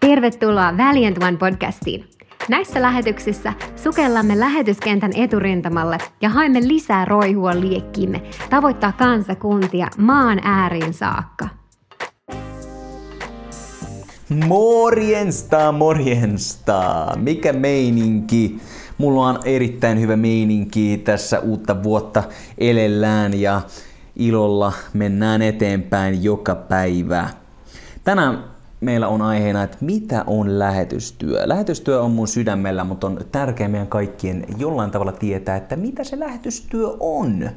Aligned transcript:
Tervetuloa 0.00 0.76
Valiant 0.76 1.22
One 1.22 1.36
podcastiin. 1.36 2.04
Näissä 2.48 2.82
lähetyksissä 2.82 3.52
sukellamme 3.76 4.40
lähetyskentän 4.40 5.10
eturintamalle 5.16 5.98
ja 6.20 6.28
haemme 6.28 6.68
lisää 6.68 7.04
roihua 7.04 7.60
liekkiimme 7.60 8.22
tavoittaa 8.50 8.92
kansakuntia 8.92 9.88
maan 9.98 10.40
ääriin 10.44 10.94
saakka. 10.94 11.48
Morjensta, 14.46 15.72
morjensta! 15.72 17.06
Mikä 17.16 17.52
meininki? 17.52 18.58
Mulla 18.98 19.26
on 19.26 19.38
erittäin 19.44 20.00
hyvä 20.00 20.16
meininki 20.16 21.00
tässä 21.04 21.40
uutta 21.40 21.82
vuotta 21.82 22.22
elellään 22.58 23.40
ja 23.40 23.60
ilolla 24.20 24.72
mennään 24.92 25.42
eteenpäin 25.42 26.24
joka 26.24 26.54
päivä. 26.54 27.30
Tänään 28.04 28.44
meillä 28.80 29.08
on 29.08 29.22
aiheena, 29.22 29.62
että 29.62 29.76
mitä 29.80 30.24
on 30.26 30.58
lähetystyö. 30.58 31.42
Lähetystyö 31.44 32.02
on 32.02 32.10
mun 32.10 32.28
sydämellä, 32.28 32.84
mutta 32.84 33.06
on 33.06 33.20
tärkeää 33.32 33.68
meidän 33.68 33.88
kaikkien 33.88 34.44
jollain 34.58 34.90
tavalla 34.90 35.12
tietää, 35.12 35.56
että 35.56 35.76
mitä 35.76 36.04
se 36.04 36.18
lähetystyö 36.18 36.88
on. 37.00 37.50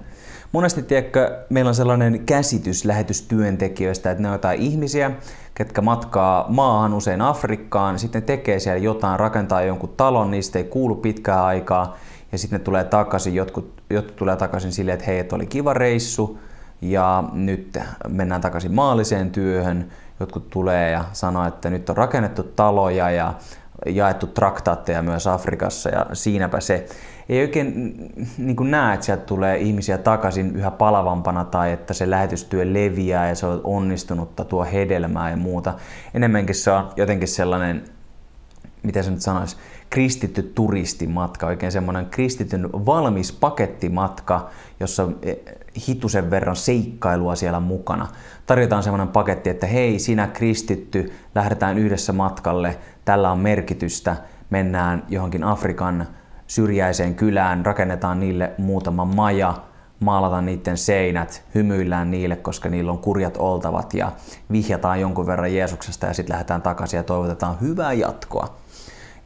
Monesti 0.52 0.84
tiedätkö, 0.84 1.46
meillä 1.50 1.70
on 1.70 1.76
sellainen 1.76 2.26
käsitys 2.26 2.86
lähetystyöntekijöistä, 2.86 4.12
että 4.12 4.22
ne 4.22 4.28
on 4.28 4.34
jotain 4.34 4.62
ihmisiä, 4.62 5.12
ketkä 5.56 5.82
matkaa 5.82 6.46
maahan, 6.50 6.94
usein 6.94 7.22
Afrikkaan, 7.22 8.00
sitten 8.00 8.24
tekee 8.24 8.60
siellä 8.60 8.84
jotain, 8.84 9.20
rakentaa 9.20 9.62
jonkun 9.62 9.94
talon, 9.98 10.32
niistä 10.32 10.60
ei 10.60 10.66
kuulu 10.66 10.96
pitkää 10.96 11.46
aikaa, 11.46 11.98
ja 12.32 12.38
sitten 12.38 12.60
ne 12.60 12.64
tulee 12.64 12.84
takaisin, 12.84 13.36
jotkut, 13.36 13.84
jotkut 13.90 14.16
tulee 14.16 14.36
takaisin 14.36 14.72
silleen, 14.72 14.94
että 14.94 15.06
hei, 15.06 15.20
että 15.20 15.36
oli 15.36 15.46
kiva 15.46 15.74
reissu, 15.74 16.40
ja 16.84 17.24
nyt 17.34 17.78
mennään 18.08 18.42
takaisin 18.42 18.74
maalliseen 18.74 19.32
työhön, 19.32 19.90
jotkut 20.20 20.50
tulee 20.50 20.92
ja 20.92 21.06
sanoo, 21.14 21.48
että 21.48 21.70
nyt 21.70 21.90
on 21.90 21.98
rakennettu 21.98 22.44
taloja 22.44 23.12
ja 23.12 23.34
jaettu 23.86 24.28
traktaatteja 24.28 25.02
myös 25.02 25.28
Afrikassa 25.28 25.90
ja 25.90 26.06
siinäpä 26.14 26.60
se. 26.60 26.86
Ei 27.30 27.42
oikein 27.42 27.96
niin 28.38 28.56
kuin 28.56 28.72
näe, 28.72 28.94
että 28.94 29.06
sieltä 29.06 29.24
tulee 29.24 29.58
ihmisiä 29.58 29.98
takaisin 29.98 30.56
yhä 30.56 30.72
palavampana 30.72 31.46
tai 31.46 31.72
että 31.72 31.94
se 31.94 32.10
lähetystyö 32.10 32.74
leviää 32.74 33.30
ja 33.30 33.36
se 33.36 33.46
on 33.46 33.62
onnistunutta, 33.64 34.46
tuo 34.46 34.64
hedelmää 34.64 35.30
ja 35.30 35.38
muuta. 35.38 35.74
Enemmänkin 36.14 36.56
se 36.56 36.72
on 36.72 36.90
jotenkin 36.96 37.28
sellainen, 37.28 37.84
mitä 38.84 39.04
se 39.04 39.12
nyt 39.12 39.22
sanoisi, 39.22 39.58
kristitty 39.94 40.44
turistimatka, 40.44 41.48
oikein 41.48 41.72
semmoinen 41.72 42.06
kristityn 42.06 42.70
valmis 42.72 43.32
pakettimatka, 43.32 44.50
jossa 44.80 45.10
e, 45.22 45.34
hitusen 45.88 46.32
verran 46.32 46.56
seikkailua 46.56 47.36
siellä 47.36 47.60
mukana. 47.60 48.08
Tarjotaan 48.46 48.84
semmoinen 48.84 49.08
paketti, 49.08 49.50
että 49.50 49.68
hei, 49.68 50.00
sinä 50.00 50.28
kristitty, 50.28 51.14
lähdetään 51.36 51.78
yhdessä 51.78 52.14
matkalle, 52.14 52.78
tällä 53.06 53.32
on 53.32 53.40
merkitystä, 53.40 54.16
mennään 54.50 55.04
johonkin 55.10 55.44
Afrikan 55.44 56.08
syrjäiseen 56.48 57.16
kylään, 57.16 57.66
rakennetaan 57.66 58.20
niille 58.20 58.52
muutama 58.58 59.06
maja, 59.06 59.54
maalataan 60.00 60.46
niiden 60.46 60.78
seinät, 60.78 61.44
hymyillään 61.56 62.12
niille, 62.12 62.36
koska 62.36 62.70
niillä 62.70 62.92
on 62.92 63.00
kurjat 63.00 63.38
oltavat 63.38 63.94
ja 63.94 64.12
vihjataan 64.52 65.02
jonkun 65.02 65.28
verran 65.28 65.54
Jeesuksesta 65.54 66.06
ja 66.06 66.14
sitten 66.14 66.34
lähdetään 66.34 66.62
takaisin 66.62 66.98
ja 66.98 67.04
toivotetaan 67.04 67.62
hyvää 67.62 67.94
jatkoa. 67.94 68.56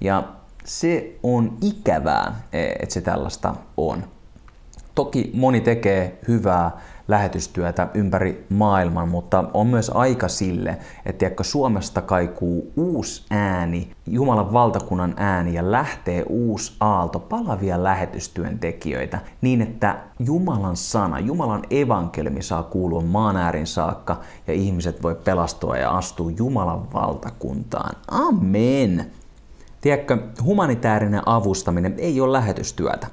Ja 0.02 0.37
se 0.68 1.20
on 1.24 1.58
ikävää, 1.62 2.42
että 2.54 2.94
se 2.94 3.02
tällaista 3.02 3.56
on. 3.78 4.04
Toki 4.96 5.32
moni 5.34 5.62
tekee 5.62 6.20
hyvää 6.28 6.72
lähetystyötä 7.08 7.88
ympäri 7.94 8.46
maailman, 8.50 9.10
mutta 9.10 9.44
on 9.54 9.68
myös 9.68 9.92
aika 9.94 10.28
sille, 10.28 10.78
että 11.06 11.20
tiedätkö, 11.20 11.44
Suomesta 11.44 12.02
kaikuu 12.02 12.72
uusi 12.76 13.26
ääni, 13.30 13.92
Jumalan 14.08 14.54
valtakunnan 14.54 15.14
ääni 15.18 15.54
ja 15.54 15.72
lähtee 15.72 16.24
uusi 16.30 16.76
aalto 16.80 17.20
palavia 17.20 17.84
lähetystyöntekijöitä 17.84 19.20
niin, 19.42 19.62
että 19.62 19.98
Jumalan 20.20 20.76
sana, 20.76 21.20
Jumalan 21.20 21.64
evankeliumi 21.70 22.42
saa 22.42 22.64
kuulua 22.64 23.02
maan 23.02 23.38
äärin 23.38 23.68
saakka 23.68 24.20
ja 24.48 24.54
ihmiset 24.54 25.04
voi 25.04 25.16
pelastua 25.16 25.78
ja 25.78 25.98
astua 25.98 26.32
Jumalan 26.38 26.94
valtakuntaan. 26.94 27.96
Amen! 28.08 29.12
Tiedätkö, 29.88 30.18
humanitaarinen 30.44 31.22
avustaminen 31.26 31.96
ei 31.98 32.22
ole 32.22 32.34
lähetystyötä. 32.34 33.08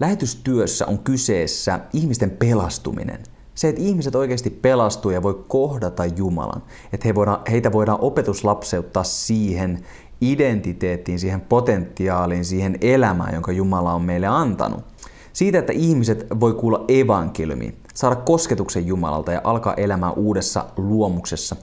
Lähetystyössä 0.00 0.86
on 0.86 0.98
kyseessä 0.98 1.80
ihmisten 1.92 2.30
pelastuminen. 2.30 3.22
Se, 3.54 3.68
että 3.68 3.80
ihmiset 3.80 4.14
oikeasti 4.14 4.50
pelastuu 4.50 5.10
ja 5.10 5.22
voi 5.22 5.44
kohdata 5.48 6.06
Jumalan. 6.06 6.62
Että 6.92 7.08
he 7.08 7.14
voidaan, 7.14 7.40
heitä 7.50 7.72
voidaan 7.72 8.00
opetuslapseuttaa 8.00 9.04
siihen 9.04 9.84
identiteettiin, 10.20 11.18
siihen 11.18 11.40
potentiaaliin, 11.40 12.44
siihen 12.44 12.78
elämään, 12.80 13.34
jonka 13.34 13.52
Jumala 13.52 13.92
on 13.92 14.02
meille 14.02 14.26
antanut. 14.26 14.84
Siitä, 15.32 15.58
että 15.58 15.72
ihmiset 15.72 16.26
voi 16.40 16.54
kuulla 16.54 16.84
evankeliumi, 16.88 17.74
saada 17.94 18.16
kosketuksen 18.16 18.86
Jumalalta 18.86 19.32
ja 19.32 19.40
alkaa 19.44 19.74
elämään 19.74 20.14
uudessa 20.16 20.64
luomuksessa 20.76 21.56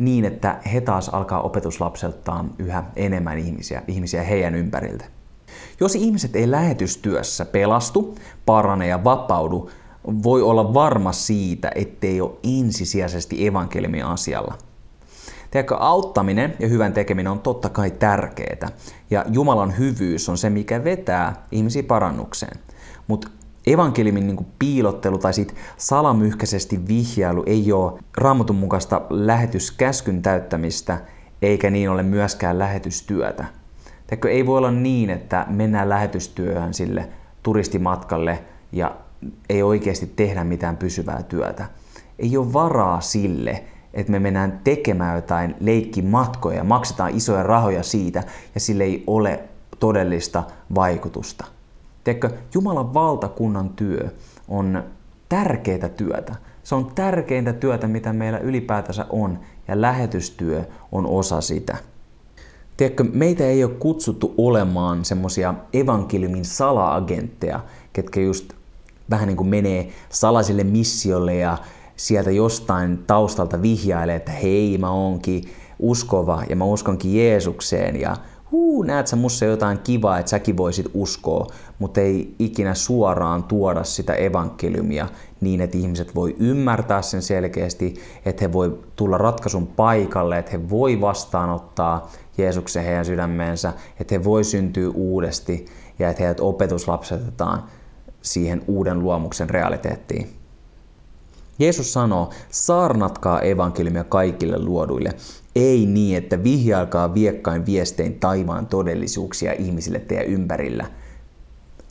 niin, 0.00 0.24
että 0.24 0.60
he 0.72 0.80
taas 0.80 1.08
alkaa 1.08 1.40
opetuslapseltaan 1.40 2.50
yhä 2.58 2.84
enemmän 2.96 3.38
ihmisiä, 3.38 3.82
ihmisiä 3.86 4.22
heidän 4.22 4.54
ympäriltä. 4.54 5.04
Jos 5.80 5.94
ihmiset 5.94 6.36
ei 6.36 6.50
lähetystyössä 6.50 7.44
pelastu, 7.44 8.14
parane 8.46 8.86
ja 8.86 9.04
vapaudu, 9.04 9.70
voi 10.22 10.42
olla 10.42 10.74
varma 10.74 11.12
siitä, 11.12 11.72
ettei 11.74 12.20
ole 12.20 12.32
ensisijaisesti 12.58 13.46
evankeliumin 13.46 14.04
asialla. 14.04 14.58
Tiedätkö, 15.50 15.76
auttaminen 15.76 16.56
ja 16.58 16.68
hyvän 16.68 16.92
tekeminen 16.92 17.32
on 17.32 17.40
totta 17.40 17.68
kai 17.68 17.90
tärkeää, 17.90 18.68
ja 19.10 19.24
Jumalan 19.28 19.78
hyvyys 19.78 20.28
on 20.28 20.38
se, 20.38 20.50
mikä 20.50 20.84
vetää 20.84 21.46
ihmisiä 21.52 21.82
parannukseen. 21.82 22.58
Mutta 23.06 23.28
evankeliumin 23.66 24.26
niin 24.26 24.46
piilottelu 24.58 25.18
tai 25.18 25.34
sit 25.34 25.54
salamyhkäisesti 25.76 26.88
vihjailu 26.88 27.42
ei 27.46 27.72
ole 27.72 28.00
raamatun 28.16 28.56
mukaista 28.56 29.02
lähetyskäskyn 29.10 30.22
täyttämistä, 30.22 31.00
eikä 31.42 31.70
niin 31.70 31.90
ole 31.90 32.02
myöskään 32.02 32.58
lähetystyötä. 32.58 33.44
Teikö, 34.06 34.30
ei 34.30 34.46
voi 34.46 34.58
olla 34.58 34.70
niin, 34.70 35.10
että 35.10 35.46
mennään 35.48 35.88
lähetystyöhön 35.88 36.74
sille 36.74 37.08
turistimatkalle 37.42 38.44
ja 38.72 38.96
ei 39.48 39.62
oikeasti 39.62 40.06
tehdä 40.16 40.44
mitään 40.44 40.76
pysyvää 40.76 41.22
työtä. 41.22 41.66
Ei 42.18 42.36
ole 42.36 42.52
varaa 42.52 43.00
sille, 43.00 43.64
että 43.94 44.12
me 44.12 44.18
mennään 44.18 44.60
tekemään 44.64 45.16
jotain 45.16 45.56
leikkimatkoja 45.60 46.56
ja 46.56 46.64
maksetaan 46.64 47.16
isoja 47.16 47.42
rahoja 47.42 47.82
siitä 47.82 48.22
ja 48.54 48.60
sille 48.60 48.84
ei 48.84 49.04
ole 49.06 49.40
todellista 49.80 50.42
vaikutusta. 50.74 51.44
Tiedätkö, 52.04 52.30
Jumalan 52.54 52.94
valtakunnan 52.94 53.68
työ 53.68 54.10
on 54.48 54.84
tärkeää 55.28 55.88
työtä. 55.88 56.34
Se 56.62 56.74
on 56.74 56.92
tärkeintä 56.94 57.52
työtä, 57.52 57.88
mitä 57.88 58.12
meillä 58.12 58.38
ylipäätänsä 58.38 59.06
on, 59.10 59.38
ja 59.68 59.80
lähetystyö 59.80 60.64
on 60.92 61.06
osa 61.06 61.40
sitä. 61.40 61.76
Tiedätkö, 62.76 63.04
meitä 63.12 63.44
ei 63.44 63.64
ole 63.64 63.72
kutsuttu 63.72 64.34
olemaan 64.38 65.04
semmosia 65.04 65.54
evankeliumin 65.72 66.44
sala-agentteja, 66.44 67.60
ketkä 67.92 68.20
just 68.20 68.52
vähän 69.10 69.26
niin 69.26 69.36
kuin 69.36 69.48
menee 69.48 69.88
salaisille 70.08 70.64
missiolle 70.64 71.34
ja 71.34 71.58
sieltä 71.96 72.30
jostain 72.30 72.98
taustalta 73.06 73.62
vihjailee, 73.62 74.16
että 74.16 74.32
hei, 74.32 74.78
mä 74.78 74.90
oonkin 74.90 75.44
uskova 75.78 76.42
ja 76.48 76.56
mä 76.56 76.64
uskonkin 76.64 77.16
Jeesukseen 77.16 78.00
ja 78.00 78.16
huu, 78.52 78.82
näet 78.82 79.06
sä 79.06 79.16
mussa 79.16 79.44
jotain 79.44 79.78
kivaa, 79.78 80.18
että 80.18 80.30
säkin 80.30 80.56
voisit 80.56 80.86
uskoa, 80.94 81.46
mutta 81.78 82.00
ei 82.00 82.34
ikinä 82.38 82.74
suoraan 82.74 83.44
tuoda 83.44 83.84
sitä 83.84 84.14
evankeliumia 84.14 85.08
niin, 85.40 85.60
että 85.60 85.78
ihmiset 85.78 86.14
voi 86.14 86.36
ymmärtää 86.38 87.02
sen 87.02 87.22
selkeästi, 87.22 87.94
että 88.24 88.44
he 88.44 88.52
voi 88.52 88.78
tulla 88.96 89.18
ratkaisun 89.18 89.66
paikalle, 89.66 90.38
että 90.38 90.52
he 90.52 90.70
voi 90.70 91.00
vastaanottaa 91.00 92.10
Jeesuksen 92.38 92.84
heidän 92.84 93.04
sydämeensä, 93.04 93.72
että 94.00 94.14
he 94.14 94.24
voi 94.24 94.44
syntyä 94.44 94.90
uudesti 94.94 95.66
ja 95.98 96.10
että 96.10 96.22
heidät 96.22 96.40
opetuslapsetetaan 96.40 97.64
siihen 98.22 98.62
uuden 98.68 98.98
luomuksen 98.98 99.50
realiteettiin. 99.50 100.39
Jeesus 101.60 101.92
sanoo, 101.92 102.30
saarnatkaa 102.50 103.40
evankeliumia 103.40 104.04
kaikille 104.04 104.58
luoduille. 104.58 105.14
Ei 105.56 105.86
niin, 105.86 106.18
että 106.18 106.42
vihjailkaa 106.42 107.14
viekkain 107.14 107.66
viestein 107.66 108.20
taivaan 108.20 108.66
todellisuuksia 108.66 109.52
ihmisille 109.52 109.98
teidän 109.98 110.26
ympärillä. 110.26 110.86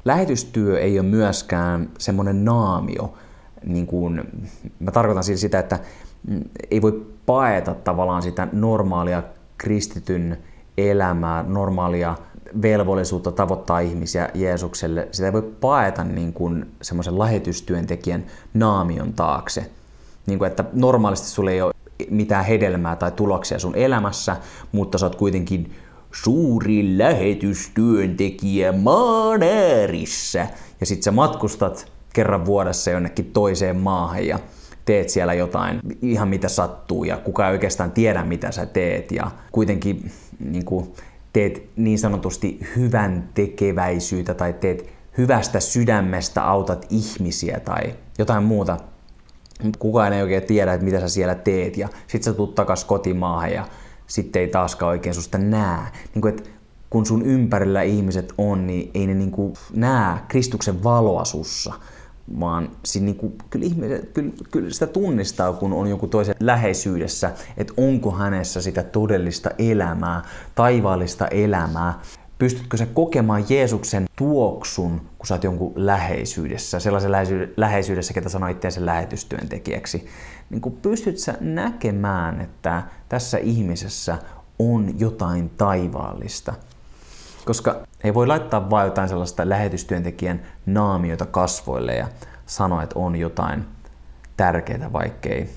Lähetystyö 0.06 0.80
ei 0.80 1.00
ole 1.00 1.07
myöskään 1.07 1.89
semmoinen 1.98 2.45
naamio, 2.45 3.13
niin 3.66 3.88
kuin, 3.88 4.21
mä 4.80 4.92
tarkoitan 4.92 5.24
siis 5.24 5.42
sitä, 5.42 5.60
että 5.60 5.80
ei 6.71 6.81
voi 6.81 7.06
paeta 7.25 7.74
tavallaan 7.75 8.21
sitä 8.21 8.48
normaalia 8.51 9.24
kristityn 9.57 10.38
elämää, 10.77 11.44
normaalia 11.44 12.16
velvollisuutta 12.62 13.31
tavoittaa 13.31 13.80
ihmisiä 13.80 14.30
Jeesukselle. 14.34 15.07
Sitä 15.12 15.28
ei 15.28 15.34
voi 15.34 15.51
paeta 15.62 16.04
niin 16.04 16.34
kuin 16.34 16.72
semmoisen 16.81 17.19
lähetystyöntekijän 17.19 18.25
naamion 18.54 19.13
taakse. 19.13 19.66
niin 20.25 20.40
kuin, 20.40 20.48
että 20.48 20.66
normaalisti 20.74 21.28
sulle 21.28 21.51
ei 21.51 21.62
ole 21.62 21.74
mitään 22.10 22.46
hedelmää 22.46 22.96
tai 22.96 23.12
tuloksia 23.12 23.60
sun 23.60 23.75
elämässä, 23.75 24.38
mutta 24.72 24.98
sä 24.98 25.06
oot 25.06 25.16
kuitenkin 25.16 25.74
suuri 26.12 26.98
lähetystyöntekijä 26.98 28.72
maan 28.72 29.44
äärissä. 29.44 30.48
Ja 30.80 30.86
sit 30.86 31.04
sä 31.04 31.12
matkustat 31.12 31.92
kerran 32.13 32.45
vuodessa 32.45 32.92
jonnekin 32.92 33.25
toiseen 33.25 33.78
maahan 33.78 34.28
ja 34.28 34.40
teet 34.86 35.10
siellä 35.10 35.34
jotain 35.34 35.80
ihan 36.02 36.28
mitä 36.28 36.50
sattuu 36.50 37.04
ja 37.04 37.18
kuka 37.18 37.48
ei 37.48 37.52
oikeastaan 37.52 37.92
tiedä 37.92 38.24
mitä 38.24 38.52
sä 38.52 38.66
teet 38.66 39.12
ja 39.12 39.31
kuitenkin 39.52 40.12
niin 40.40 40.66
kuin, 40.66 40.94
teet 41.34 41.70
niin 41.76 42.00
sanotusti 42.00 42.60
hyvän 42.76 43.30
tekeväisyyttä 43.34 44.34
tai 44.34 44.54
teet 44.54 44.90
hyvästä 45.18 45.60
sydämestä 45.60 46.44
autat 46.44 46.86
ihmisiä 46.90 47.60
tai 47.60 47.96
jotain 48.18 48.44
muuta. 48.44 48.78
Kukaan 49.80 50.14
ei 50.14 50.22
oikein 50.22 50.44
tiedä, 50.44 50.74
että 50.74 50.86
mitä 50.86 51.00
sä 51.00 51.10
siellä 51.10 51.36
teet 51.36 51.78
ja 51.78 51.90
sit 52.08 52.24
sä 52.24 52.34
tuut 52.34 52.56
takas 52.56 52.86
kotimaahan 52.86 53.52
ja 53.52 53.68
sitten 54.08 54.42
ei 54.42 54.48
taaskaan 54.48 54.90
oikein 54.90 55.16
susta 55.16 55.38
näe. 55.38 55.80
Niin 56.14 56.22
kuin, 56.22 56.34
että 56.34 56.50
kun 56.90 57.06
sun 57.06 57.26
ympärillä 57.26 57.81
ihmiset 57.81 58.34
on, 58.38 58.68
niin 58.68 58.92
ei 58.94 59.08
ne 59.08 59.14
niin 59.14 59.31
kuin 59.31 59.54
näe 59.74 60.18
Kristuksen 60.28 60.84
valoa 60.84 61.26
sussa 61.26 61.74
vaan 62.40 62.70
siinä 62.86 63.06
niinku, 63.06 63.34
kyllä, 63.50 63.66
ihmiset, 63.66 64.10
kyllä, 64.14 64.31
kyllä 64.52 64.70
sitä 64.70 64.88
tunnistaa, 64.88 65.54
kun 65.54 65.74
on 65.74 65.88
joku 65.88 66.08
toisen 66.08 66.36
läheisyydessä, 66.40 67.31
että 67.58 67.74
onko 67.78 68.12
hänessä 68.12 68.62
sitä 68.62 68.84
todellista 68.84 69.50
elämää, 69.58 70.22
taivaallista 70.56 71.28
elämää. 71.28 72.00
Pystytkö 72.38 72.78
sä 72.78 72.86
kokemaan 72.86 73.46
Jeesuksen 73.50 74.06
tuoksun, 74.16 75.02
kun 75.18 75.28
sä 75.28 75.34
oot 75.34 75.44
jonkun 75.44 75.74
läheisyydessä, 75.76 76.80
sellaisen 76.80 77.12
läheisyydessä, 77.58 78.14
ketä 78.14 78.30
sanoo 78.30 78.50
itseänsä 78.50 78.86
lähetystyöntekijäksi. 78.86 80.08
Niin 80.50 80.62
kun 80.62 80.78
pystyt 80.81 81.18
sä 81.18 81.38
näkemään, 81.40 82.42
että 82.42 82.84
tässä 83.10 83.38
ihmisessä 83.38 84.18
on 84.60 85.00
jotain 85.00 85.50
taivaallista– 85.50 86.54
koska 87.45 87.75
ei 88.03 88.13
voi 88.13 88.27
laittaa 88.27 88.69
vain 88.69 88.86
jotain 88.86 89.09
sellaista 89.09 89.50
lähetystyöntekijän 89.50 90.41
naamiota 90.65 91.25
kasvoille 91.25 91.95
ja 91.95 92.07
sanoa, 92.45 92.83
että 92.83 93.00
on 93.00 93.15
jotain 93.15 93.65
tärkeää, 94.38 94.94
vaikkei 94.94 95.50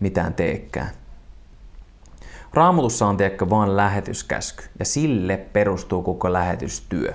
mitään 0.00 0.34
teekään. 0.34 0.90
Raamatussa 2.54 3.06
on 3.06 3.16
tiedäkö 3.16 3.50
vain 3.50 3.76
lähetyskäsky 3.76 4.64
ja 4.78 4.84
sille 4.84 5.36
perustuu 5.36 6.02
koko 6.02 6.32
lähetystyö. 6.32 7.12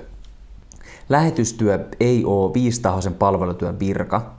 Lähetystyö 1.10 1.88
ei 2.00 2.26
ole 2.26 2.54
viistahoisen 2.54 3.14
palvelutyön 3.14 3.80
virka, 3.80 4.37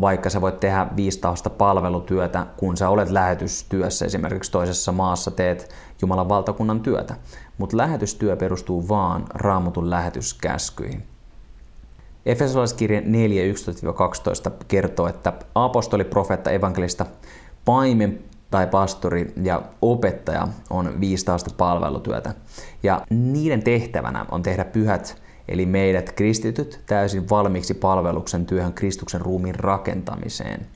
vaikka 0.00 0.30
sä 0.30 0.40
voit 0.40 0.60
tehdä 0.60 0.86
viistahosta 0.96 1.50
palvelutyötä, 1.50 2.46
kun 2.56 2.76
sä 2.76 2.88
olet 2.88 3.10
lähetystyössä, 3.10 4.04
esimerkiksi 4.04 4.50
toisessa 4.50 4.92
maassa 4.92 5.30
teet 5.30 5.74
Jumalan 6.02 6.28
valtakunnan 6.28 6.80
työtä 6.80 7.14
mutta 7.58 7.76
lähetystyö 7.76 8.36
perustuu 8.36 8.88
vaan 8.88 9.24
raamutun 9.34 9.90
lähetyskäskyihin. 9.90 11.02
Efesolaiskirje 12.26 13.00
4.11-12 13.00 13.04
kertoo, 14.68 15.08
että 15.08 15.32
apostoli, 15.54 16.04
profeetta, 16.04 16.50
evankelista, 16.50 17.06
paimen 17.64 18.18
tai 18.50 18.66
pastori 18.66 19.32
ja 19.42 19.62
opettaja 19.82 20.48
on 20.70 21.00
viistaasta 21.00 21.50
palvelutyötä. 21.56 22.34
Ja 22.82 23.00
niiden 23.10 23.62
tehtävänä 23.62 24.26
on 24.30 24.42
tehdä 24.42 24.64
pyhät, 24.64 25.22
eli 25.48 25.66
meidät 25.66 26.12
kristityt, 26.12 26.80
täysin 26.86 27.30
valmiiksi 27.30 27.74
palveluksen 27.74 28.46
työhön 28.46 28.72
Kristuksen 28.72 29.20
ruumiin 29.20 29.54
rakentamiseen. 29.54 30.66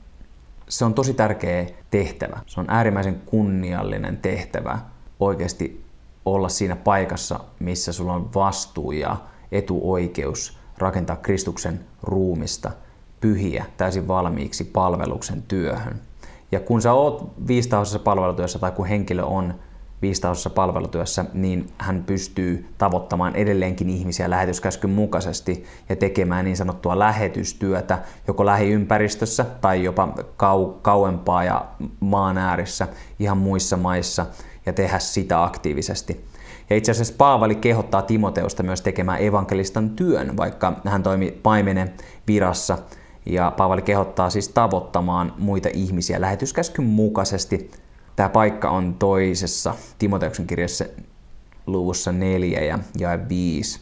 Se 0.69 0.85
on 0.85 0.93
tosi 0.93 1.13
tärkeä 1.13 1.65
tehtävä. 1.91 2.39
Se 2.45 2.59
on 2.59 2.65
äärimmäisen 2.69 3.21
kunniallinen 3.25 4.17
tehtävä 4.17 4.79
oikeasti 5.19 5.83
olla 6.25 6.49
siinä 6.49 6.75
paikassa, 6.75 7.39
missä 7.59 7.93
sulla 7.93 8.13
on 8.13 8.33
vastuu 8.35 8.91
ja 8.91 9.17
etuoikeus 9.51 10.57
rakentaa 10.77 11.15
Kristuksen 11.15 11.79
ruumista 12.03 12.71
pyhiä 13.21 13.65
täysin 13.77 14.07
valmiiksi 14.07 14.63
palveluksen 14.63 15.41
työhön. 15.41 16.01
Ja 16.51 16.59
kun 16.59 16.81
sä 16.81 16.93
oot 16.93 17.31
viistaosassa 17.47 17.99
palvelutyössä 17.99 18.59
tai 18.59 18.71
kun 18.71 18.85
henkilö 18.85 19.23
on 19.23 19.53
viistaosassa 20.01 20.49
palvelutyössä, 20.49 21.25
niin 21.33 21.69
hän 21.77 22.03
pystyy 22.03 22.65
tavoittamaan 22.77 23.35
edelleenkin 23.35 23.89
ihmisiä 23.89 24.29
lähetyskäskyn 24.29 24.89
mukaisesti 24.89 25.65
ja 25.89 25.95
tekemään 25.95 26.45
niin 26.45 26.57
sanottua 26.57 26.99
lähetystyötä 26.99 27.99
joko 28.27 28.45
lähiympäristössä 28.45 29.45
tai 29.61 29.83
jopa 29.83 30.13
kau- 30.17 30.79
kauempaa 30.81 31.43
ja 31.43 31.65
maan 31.99 32.37
äärissä 32.37 32.87
ihan 33.19 33.37
muissa 33.37 33.77
maissa– 33.77 34.25
ja 34.65 34.73
tehdä 34.73 34.99
sitä 34.99 35.43
aktiivisesti. 35.43 36.25
Ja 36.69 36.75
itse 36.75 36.91
asiassa 36.91 37.13
Paavali 37.17 37.55
kehottaa 37.55 38.01
Timoteusta 38.01 38.63
myös 38.63 38.81
tekemään 38.81 39.21
evankelistan 39.21 39.89
työn, 39.89 40.37
vaikka 40.37 40.81
hän 40.85 41.03
toimi 41.03 41.39
paimenen 41.43 41.93
virassa. 42.27 42.77
Ja 43.25 43.51
Paavali 43.57 43.81
kehottaa 43.81 44.29
siis 44.29 44.49
tavoittamaan 44.49 45.33
muita 45.37 45.69
ihmisiä 45.73 46.21
lähetyskäskyn 46.21 46.85
mukaisesti. 46.85 47.71
Tämä 48.21 48.29
paikka 48.29 48.69
on 48.69 48.93
toisessa 48.93 49.75
Timoteuksen 49.99 50.47
kirjassa 50.47 50.85
luvussa 51.67 52.11
4 52.11 52.59
ja 52.61 52.79
jae 52.99 53.29
5. 53.29 53.81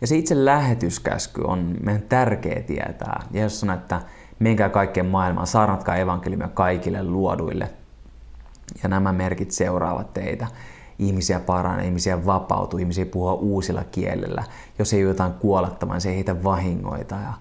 Ja 0.00 0.06
se 0.06 0.16
itse 0.16 0.44
lähetyskäsky 0.44 1.40
on 1.44 1.76
meidän 1.82 2.02
tärkeä 2.02 2.62
tietää. 2.62 3.22
Jeesus 3.30 3.60
sanoo, 3.60 3.76
että 3.76 4.00
menkää 4.38 4.68
kaikkeen 4.68 5.06
maailmaan, 5.06 5.46
saarnatkaa 5.46 5.96
evankeliumia 5.96 6.48
kaikille 6.48 7.02
luoduille. 7.02 7.70
Ja 8.82 8.88
nämä 8.88 9.12
merkit 9.12 9.50
seuraavat 9.50 10.14
teitä. 10.14 10.46
Ihmisiä 10.98 11.40
paranee, 11.40 11.86
ihmisiä 11.86 12.26
vapautuu, 12.26 12.78
ihmisiä 12.78 13.06
puhua 13.06 13.34
uusilla 13.34 13.84
kielellä. 13.84 14.44
Jos 14.78 14.92
ei 14.92 15.00
jotain 15.00 15.32
kuolettamaan, 15.32 16.00
se 16.00 16.08
ei 16.08 16.14
heitä 16.14 16.44
vahingoita. 16.44 17.14
Ja, 17.14 17.32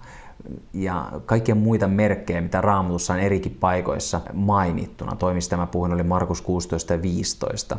ja 0.73 1.11
kaikkia 1.25 1.55
muita 1.55 1.87
merkkejä, 1.87 2.41
mitä 2.41 2.61
Raamatussa 2.61 3.13
on 3.13 3.19
erikin 3.19 3.57
paikoissa 3.59 4.21
mainittuna. 4.33 5.15
Toimista 5.15 5.49
tämä 5.49 5.67
puhun 5.67 5.93
oli 5.93 6.03
Markus 6.03 6.41
16 6.41 6.93
ja 6.93 7.01
15. 7.01 7.77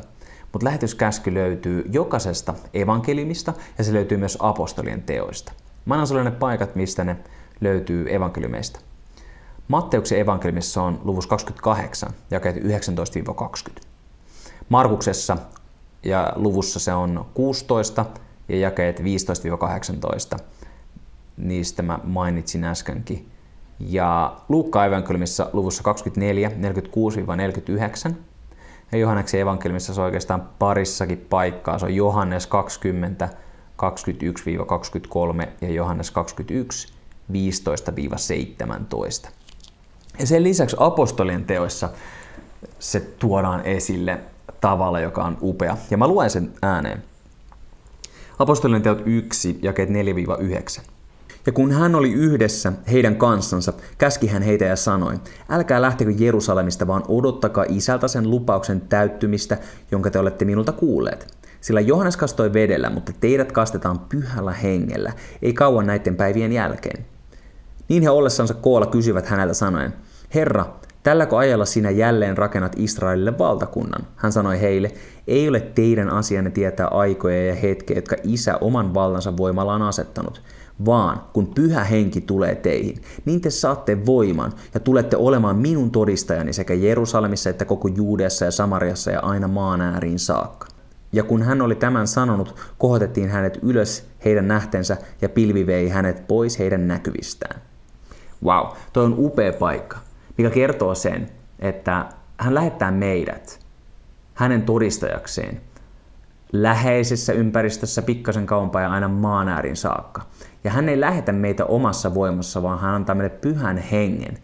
Mutta 0.52 0.64
lähetyskäsky 0.64 1.34
löytyy 1.34 1.84
jokaisesta 1.92 2.54
evankeliumista 2.74 3.52
ja 3.78 3.84
se 3.84 3.92
löytyy 3.92 4.18
myös 4.18 4.38
apostolien 4.40 5.02
teoista. 5.02 5.52
Mä 5.84 5.94
annan 5.94 6.06
sulle 6.06 6.24
ne 6.24 6.30
paikat, 6.30 6.74
mistä 6.74 7.04
ne 7.04 7.16
löytyy 7.60 8.14
evankeliumeista. 8.14 8.80
Matteuksen 9.68 10.20
evankeliumissa 10.20 10.82
on 10.82 11.00
luvus 11.04 11.26
28, 11.26 12.10
jakeet 12.30 12.56
19-20. 12.56 12.60
Markuksessa 14.68 15.36
ja 16.02 16.32
luvussa 16.36 16.80
se 16.80 16.94
on 16.94 17.26
16 17.34 18.06
ja 18.48 18.58
jakeet 18.58 19.00
15-18. 19.00 19.02
Niistä 21.38 21.82
mä 21.82 21.98
mainitsin 22.04 22.64
äskenkin. 22.64 23.28
Ja 23.80 24.36
Luukka 24.48 24.84
evankeliumissa 24.84 25.50
luvussa 25.52 25.82
24, 25.82 26.50
46-49. 28.08 28.12
Ja 28.92 28.98
Johanneksen 28.98 29.40
evankeliumissa 29.40 29.94
se 29.94 30.00
on 30.00 30.04
oikeastaan 30.04 30.48
parissakin 30.58 31.26
paikkaa. 31.30 31.78
Se 31.78 31.86
on 31.86 31.94
Johannes 31.94 32.46
20, 32.46 33.28
21-23 35.42 35.46
ja 35.60 35.72
Johannes 35.72 36.10
21, 36.10 36.92
15-17. 37.32 37.34
Ja 40.18 40.26
sen 40.26 40.44
lisäksi 40.44 40.76
apostolien 40.80 41.44
teoissa 41.44 41.90
se 42.78 43.00
tuodaan 43.00 43.60
esille 43.64 44.20
tavalla, 44.60 45.00
joka 45.00 45.24
on 45.24 45.38
upea. 45.42 45.76
Ja 45.90 45.96
mä 45.96 46.08
luen 46.08 46.30
sen 46.30 46.52
ääneen. 46.62 47.04
Apostolien 48.38 48.82
teot 48.82 49.02
1, 49.06 49.58
jakeet 49.62 49.88
4-9. 49.88 49.92
Ja 51.46 51.52
kun 51.52 51.72
hän 51.72 51.94
oli 51.94 52.12
yhdessä 52.12 52.72
heidän 52.92 53.16
kanssansa, 53.16 53.72
käski 53.98 54.26
hän 54.26 54.42
heitä 54.42 54.64
ja 54.64 54.76
sanoi, 54.76 55.14
älkää 55.48 55.82
lähtekö 55.82 56.12
Jerusalemista, 56.18 56.86
vaan 56.86 57.02
odottakaa 57.08 57.64
isältä 57.68 58.08
sen 58.08 58.30
lupauksen 58.30 58.80
täyttymistä, 58.80 59.58
jonka 59.90 60.10
te 60.10 60.18
olette 60.18 60.44
minulta 60.44 60.72
kuulleet. 60.72 61.38
Sillä 61.60 61.80
Johannes 61.80 62.16
kastoi 62.16 62.52
vedellä, 62.52 62.90
mutta 62.90 63.12
teidät 63.20 63.52
kastetaan 63.52 63.98
pyhällä 63.98 64.52
hengellä, 64.52 65.12
ei 65.42 65.52
kauan 65.52 65.86
näiden 65.86 66.16
päivien 66.16 66.52
jälkeen. 66.52 67.06
Niin 67.88 68.02
he 68.02 68.10
ollessansa 68.10 68.54
koolla 68.54 68.86
kysyvät 68.86 69.26
häneltä 69.26 69.54
sanoen, 69.54 69.92
Herra, 70.34 70.66
tälläkö 71.02 71.38
ajalla 71.38 71.64
sinä 71.64 71.90
jälleen 71.90 72.38
rakennat 72.38 72.72
Israelille 72.76 73.38
valtakunnan? 73.38 74.06
Hän 74.16 74.32
sanoi 74.32 74.60
heille, 74.60 74.92
ei 75.26 75.48
ole 75.48 75.60
teidän 75.60 76.10
asianne 76.10 76.50
tietää 76.50 76.86
aikoja 76.86 77.46
ja 77.46 77.54
hetkeä, 77.54 77.96
jotka 77.96 78.16
isä 78.22 78.56
oman 78.56 78.94
vallansa 78.94 79.36
voimalla 79.36 79.74
on 79.74 79.82
asettanut, 79.82 80.42
vaan 80.84 81.22
kun 81.32 81.46
pyhä 81.46 81.84
henki 81.84 82.20
tulee 82.20 82.54
teihin, 82.54 83.02
niin 83.24 83.40
te 83.40 83.50
saatte 83.50 84.06
voiman 84.06 84.52
ja 84.74 84.80
tulette 84.80 85.16
olemaan 85.16 85.56
minun 85.56 85.90
todistajani 85.90 86.52
sekä 86.52 86.74
Jerusalemissa 86.74 87.50
että 87.50 87.64
koko 87.64 87.88
Juudeassa 87.88 88.44
ja 88.44 88.50
Samariassa 88.50 89.10
ja 89.10 89.20
aina 89.20 89.48
maan 89.48 89.80
ääriin 89.80 90.18
saakka. 90.18 90.66
Ja 91.12 91.22
kun 91.22 91.42
hän 91.42 91.62
oli 91.62 91.74
tämän 91.74 92.08
sanonut, 92.08 92.54
kohotettiin 92.78 93.28
hänet 93.28 93.58
ylös 93.62 94.06
heidän 94.24 94.48
nähtensä 94.48 94.96
ja 95.22 95.28
pilvi 95.28 95.66
vei 95.66 95.88
hänet 95.88 96.28
pois 96.28 96.58
heidän 96.58 96.88
näkyvistään. 96.88 97.60
Wow, 98.44 98.66
toi 98.92 99.04
on 99.04 99.14
upea 99.18 99.52
paikka 99.52 99.98
mikä 100.38 100.50
kertoo 100.50 100.94
sen, 100.94 101.28
että 101.58 102.06
hän 102.38 102.54
lähettää 102.54 102.90
meidät 102.90 103.60
hänen 104.34 104.62
todistajakseen 104.62 105.60
läheisessä 106.52 107.32
ympäristössä 107.32 108.02
pikkasen 108.02 108.46
kauempaa 108.46 108.82
ja 108.82 108.90
aina 108.90 109.08
maan 109.08 109.48
äärin 109.48 109.76
saakka. 109.76 110.22
Ja 110.64 110.70
hän 110.70 110.88
ei 110.88 111.00
lähetä 111.00 111.32
meitä 111.32 111.64
omassa 111.64 112.14
voimassa, 112.14 112.62
vaan 112.62 112.78
hän 112.78 112.94
antaa 112.94 113.14
meille 113.14 113.36
pyhän 113.36 113.78
hengen. 113.78 114.38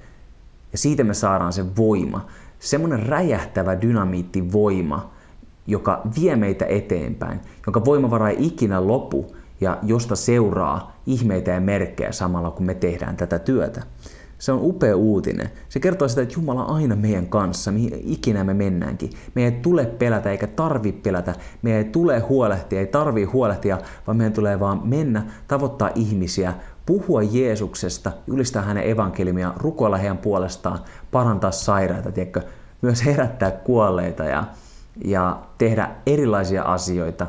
Ja 0.73 0.79
siitä 0.79 1.05
me 1.05 1.15
saadaan 1.15 1.53
se 1.53 1.77
voima, 1.77 2.27
semmoinen 2.59 3.07
räjähtävä 3.07 3.81
dynamiittivoima, 3.81 5.11
joka 5.67 6.03
vie 6.21 6.37
meitä 6.37 6.67
eteenpäin, 6.67 7.41
jonka 7.67 7.85
voimavara 7.85 8.29
ei 8.29 8.47
ikinä 8.47 8.87
lopu 8.87 9.37
ja 9.61 9.79
josta 9.83 10.17
seuraa 10.17 10.97
ihmeitä 11.07 11.51
ja 11.51 11.61
merkkejä 11.61 12.13
samalla 12.13 12.51
kun 12.51 12.67
me 12.67 12.75
tehdään 12.75 13.17
tätä 13.17 13.39
työtä. 13.39 13.83
Se 14.45 14.53
on 14.53 14.59
upea 14.63 14.97
uutinen. 14.97 15.51
Se 15.69 15.81
kertoo 15.81 16.09
sitä, 16.09 16.23
että 16.23 16.35
Jumala 16.35 16.65
on 16.65 16.77
aina 16.77 16.97
meidän 16.97 17.27
kanssa, 17.27 17.73
mihin 17.73 18.01
ikinä 18.05 18.45
me 18.45 18.55
mennäänkin. 18.55 19.11
Me 19.35 19.45
ei 19.45 19.53
tule 19.53 19.87
pelätä 19.87 20.31
eikä 20.31 20.47
tarvi 20.47 20.93
pelätä. 20.93 21.35
Me 21.63 21.77
ei 21.77 21.85
tule 21.85 22.19
huolehtia, 22.19 22.81
ei 22.81 22.87
tarvi 22.87 23.25
huolehtia, 23.25 23.79
vaan 24.07 24.17
meidän 24.17 24.33
tulee 24.33 24.61
vaan 24.61 24.89
mennä, 24.89 25.27
tavoittaa 25.49 25.91
ihmisiä, 25.95 26.55
puhua 26.87 27.23
Jeesuksesta, 27.23 28.13
julistaa 28.27 28.63
hänen 28.63 28.91
evankeliumia, 28.91 29.53
rukoilla 29.57 29.97
heidän 29.97 30.19
puolestaan, 30.19 30.79
parantaa 31.11 31.51
sairaita, 31.51 32.13
tiedätkö? 32.13 32.41
myös 32.83 33.05
herättää 33.05 33.51
kuolleita 33.51 34.25
ja, 34.25 34.45
ja 35.05 35.43
tehdä 35.59 35.91
erilaisia 36.07 36.63
asioita, 36.63 37.27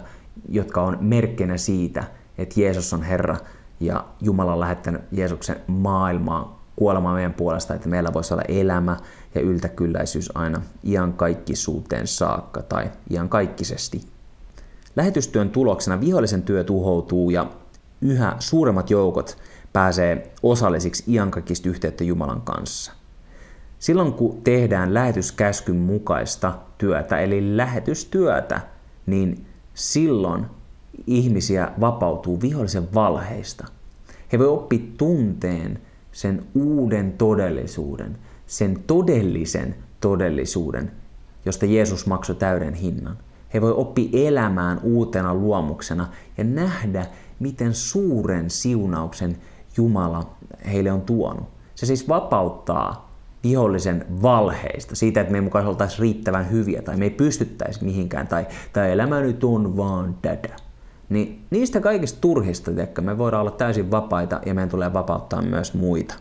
jotka 0.49 0.81
on 0.81 0.97
merkkinä 1.01 1.57
siitä, 1.57 2.03
että 2.37 2.61
Jeesus 2.61 2.93
on 2.93 3.03
Herra 3.03 3.37
ja 3.79 4.05
Jumala 4.21 4.53
on 4.53 4.59
lähettänyt 4.59 5.01
Jeesuksen 5.11 5.55
maailmaan 5.67 6.64
kuolemaan 6.75 7.15
meidän 7.15 7.33
puolesta, 7.33 7.73
että 7.73 7.89
meillä 7.89 8.13
voisi 8.13 8.33
olla 8.33 8.43
elämä 8.47 8.97
ja 9.35 9.41
yltäkylläisyys 9.41 10.31
aina 10.37 10.61
iankaikkisuuteen 10.83 12.07
saakka 12.07 12.61
tai 12.61 12.91
iankaikkisesti. 13.11 14.01
Lähetystyön 14.95 15.49
tuloksena 15.49 16.01
vihollisen 16.01 16.43
työ 16.43 16.63
tuhoutuu 16.63 17.29
ja 17.29 17.45
yhä 18.01 18.35
suuremmat 18.39 18.89
joukot 18.89 19.37
pääsee 19.73 20.33
osallisiksi 20.43 21.03
iankaikkista 21.07 21.69
yhteyttä 21.69 22.03
Jumalan 22.03 22.41
kanssa. 22.41 22.91
Silloin 23.79 24.13
kun 24.13 24.41
tehdään 24.43 24.93
lähetyskäskyn 24.93 25.75
mukaista 25.75 26.53
työtä, 26.77 27.19
eli 27.19 27.57
lähetystyötä, 27.57 28.61
niin 29.05 29.45
silloin 29.73 30.45
ihmisiä 31.07 31.71
vapautuu 31.79 32.41
vihollisen 32.41 32.93
valheista. 32.93 33.67
He 34.31 34.39
voi 34.39 34.47
oppia 34.47 34.79
tunteen 34.97 35.79
sen 36.15 36.45
uuden 36.53 37.13
todellisuuden, 37.13 38.17
sen 38.47 38.79
todellisen 38.87 39.75
todellisuuden, 40.01 40.91
josta 41.45 41.65
Jeesus 41.65 42.07
maksoi 42.07 42.35
täyden 42.35 42.73
hinnan. 42.73 43.17
He 43.53 43.61
voi 43.61 43.71
oppia 43.71 44.09
elämään 44.27 44.79
uutena 44.83 45.33
luomuksena 45.33 46.07
ja 46.37 46.43
nähdä, 46.43 47.05
miten 47.39 47.73
suuren 47.73 48.49
siunauksen 48.49 49.37
Jumala 49.77 50.35
heille 50.71 50.91
on 50.91 51.01
tuonut. 51.01 51.47
Se 51.75 51.85
siis 51.85 52.07
vapauttaa 52.07 53.11
vihollisen 53.43 54.05
valheista, 54.21 54.95
siitä, 54.95 55.21
että 55.21 55.31
me 55.31 55.37
ei 55.37 55.41
mukaan 55.41 55.67
oltaisi 55.67 56.01
riittävän 56.01 56.51
hyviä 56.51 56.81
tai 56.81 56.97
me 56.97 57.05
ei 57.05 57.09
pystyttäisi 57.09 57.83
mihinkään 57.83 58.27
tai, 58.27 58.47
tai 58.73 58.91
elämä 58.91 59.21
nyt 59.21 59.43
on 59.43 59.77
vaan 59.77 60.15
tätä. 60.21 60.64
Niin 61.09 61.45
niistä 61.49 61.79
kaikista 61.81 62.21
turhista, 62.21 62.71
että 62.77 63.01
me 63.01 63.17
voidaan 63.17 63.41
olla 63.41 63.51
täysin 63.51 63.91
vapaita 63.91 64.41
ja 64.45 64.53
meidän 64.53 64.69
tulee 64.69 64.93
vapauttaa 64.93 65.41
myös 65.41 65.73
muita. 65.73 66.15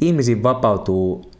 Ihmisiin 0.00 0.42
vapautuu 0.42 1.30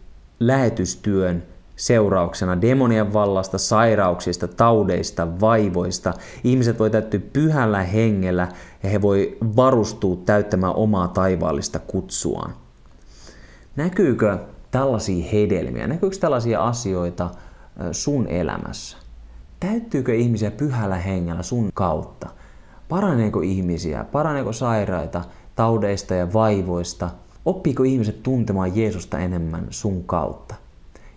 lähetystyön 0.41 1.43
seurauksena 1.77 2.61
demonien 2.61 3.13
vallasta, 3.13 3.59
sairauksista, 3.59 4.49
taudeista, 4.49 5.41
vaivoista. 5.41 6.15
Ihmiset 6.45 6.79
voi 6.79 6.91
täyttyä 6.91 7.21
pyhällä 7.33 7.83
hengellä 7.83 8.49
ja 8.83 8.91
he 8.91 9.03
voi 9.03 9.39
varustua 9.57 10.17
täyttämään 10.17 10.75
omaa 10.75 11.09
taivaallista 11.09 11.79
kutsuaan. 11.79 12.55
Näkyykö 13.77 14.39
tällaisia 14.71 15.25
hedelmiä, 15.33 15.87
näkyykö 15.87 16.17
tällaisia 16.21 16.65
asioita 16.65 17.31
sun 17.93 18.27
elämässä? 18.27 19.08
Täyttyykö 19.61 20.15
ihmisiä 20.15 20.51
pyhällä 20.51 20.97
hengellä 20.97 21.43
sun 21.43 21.71
kautta? 21.75 22.29
Paraneeko 22.89 23.41
ihmisiä? 23.41 24.05
Paraneeko 24.05 24.53
sairaita 24.53 25.25
taudeista 25.57 26.15
ja 26.15 26.33
vaivoista? 26.33 27.11
Oppiiko 27.45 27.83
ihmiset 27.83 28.23
tuntemaan 28.23 28.77
Jeesusta 28.77 29.19
enemmän 29.19 29.67
sun 29.71 30.05
kautta? 30.05 30.55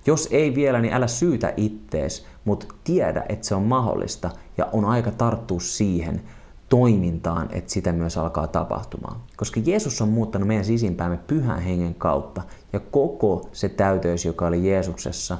Jos 0.05 0.27
ei 0.31 0.55
vielä, 0.55 0.81
niin 0.81 0.93
älä 0.93 1.07
syytä 1.07 1.53
ittees, 1.57 2.25
mutta 2.45 2.65
tiedä, 2.83 3.25
että 3.29 3.47
se 3.47 3.55
on 3.55 3.63
mahdollista 3.63 4.29
ja 4.57 4.69
on 4.73 4.85
aika 4.85 5.11
tarttua 5.11 5.59
siihen 5.59 6.21
toimintaan, 6.69 7.49
että 7.51 7.71
sitä 7.71 7.91
myös 7.91 8.17
alkaa 8.17 8.47
tapahtumaan. 8.47 9.17
Koska 9.37 9.59
Jeesus 9.65 10.01
on 10.01 10.09
muuttanut 10.09 10.47
meidän 10.47 10.65
sisimpäämme 10.65 11.19
pyhän 11.27 11.59
hengen 11.59 11.95
kautta 11.95 12.41
ja 12.73 12.79
koko 12.79 13.49
se 13.53 13.69
täyteys, 13.69 14.25
joka 14.25 14.47
oli 14.47 14.69
Jeesuksessa, 14.69 15.37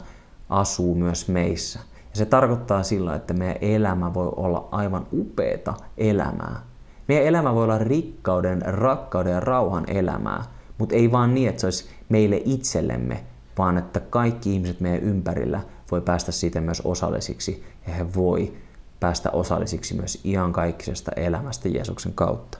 asuu 0.49 0.95
myös 0.95 1.27
meissä. 1.27 1.79
Ja 2.11 2.17
se 2.17 2.25
tarkoittaa 2.25 2.83
sillä, 2.83 3.15
että 3.15 3.33
meidän 3.33 3.57
elämä 3.61 4.13
voi 4.13 4.31
olla 4.35 4.67
aivan 4.71 5.07
upeata 5.13 5.73
elämää. 5.97 6.63
Meidän 7.07 7.25
elämä 7.25 7.55
voi 7.55 7.63
olla 7.63 7.77
rikkauden, 7.77 8.61
rakkauden 8.61 9.33
ja 9.33 9.39
rauhan 9.39 9.83
elämää, 9.87 10.43
mutta 10.77 10.95
ei 10.95 11.11
vaan 11.11 11.33
niin, 11.33 11.49
että 11.49 11.61
se 11.61 11.67
olisi 11.67 11.89
meille 12.09 12.41
itsellemme, 12.45 13.23
vaan 13.57 13.77
että 13.77 13.99
kaikki 13.99 14.53
ihmiset 14.53 14.79
meidän 14.79 15.03
ympärillä 15.03 15.61
voi 15.91 16.01
päästä 16.01 16.31
siitä 16.31 16.61
myös 16.61 16.81
osallisiksi 16.81 17.63
ja 17.87 17.93
he 17.93 18.13
voi 18.15 18.53
päästä 18.99 19.29
osallisiksi 19.31 19.93
myös 19.93 20.25
iankaikkisesta 20.25 21.11
elämästä 21.15 21.69
Jeesuksen 21.69 22.13
kautta. 22.13 22.57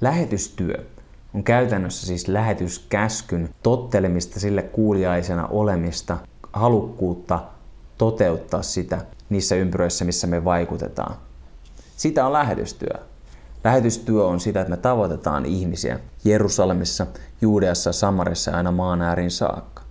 Lähetystyö 0.00 0.84
on 1.34 1.44
käytännössä 1.44 2.06
siis 2.06 2.28
lähetyskäskyn 2.28 3.48
tottelemista 3.62 4.40
sille 4.40 4.62
kuuliaisena 4.62 5.46
olemista, 5.46 6.18
halukkuutta 6.52 7.40
toteuttaa 7.98 8.62
sitä 8.62 9.00
niissä 9.30 9.54
ympyröissä, 9.54 10.04
missä 10.04 10.26
me 10.26 10.44
vaikutetaan. 10.44 11.16
Sitä 11.96 12.26
on 12.26 12.32
lähetystyö. 12.32 13.00
Lähetystyö 13.64 14.24
on 14.24 14.40
sitä, 14.40 14.60
että 14.60 14.70
me 14.70 14.76
tavoitetaan 14.76 15.46
ihmisiä 15.46 15.98
Jerusalemissa, 16.24 17.06
Juudeassa, 17.40 17.92
Samarissa 17.92 18.50
ja 18.50 18.56
aina 18.56 18.72
maan 18.72 19.02
äärin 19.02 19.30
saakka. 19.30 19.82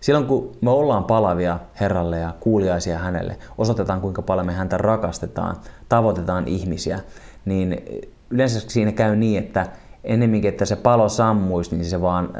Silloin 0.00 0.26
kun 0.26 0.56
me 0.60 0.70
ollaan 0.70 1.04
palavia 1.04 1.58
Herralle 1.80 2.18
ja 2.18 2.34
kuuliaisia 2.40 2.98
hänelle, 2.98 3.36
osoitetaan 3.58 4.00
kuinka 4.00 4.22
paljon 4.22 4.46
me 4.46 4.52
häntä 4.52 4.78
rakastetaan, 4.78 5.56
tavoitetaan 5.88 6.48
ihmisiä, 6.48 7.00
niin 7.44 7.84
yleensä 8.30 8.60
siinä 8.60 8.92
käy 8.92 9.16
niin, 9.16 9.38
että 9.38 9.66
ennemminkin, 10.04 10.48
että 10.48 10.64
se 10.64 10.76
palo 10.76 11.08
sammuisi, 11.08 11.76
niin 11.76 11.84
se 11.84 12.00
vaan 12.00 12.32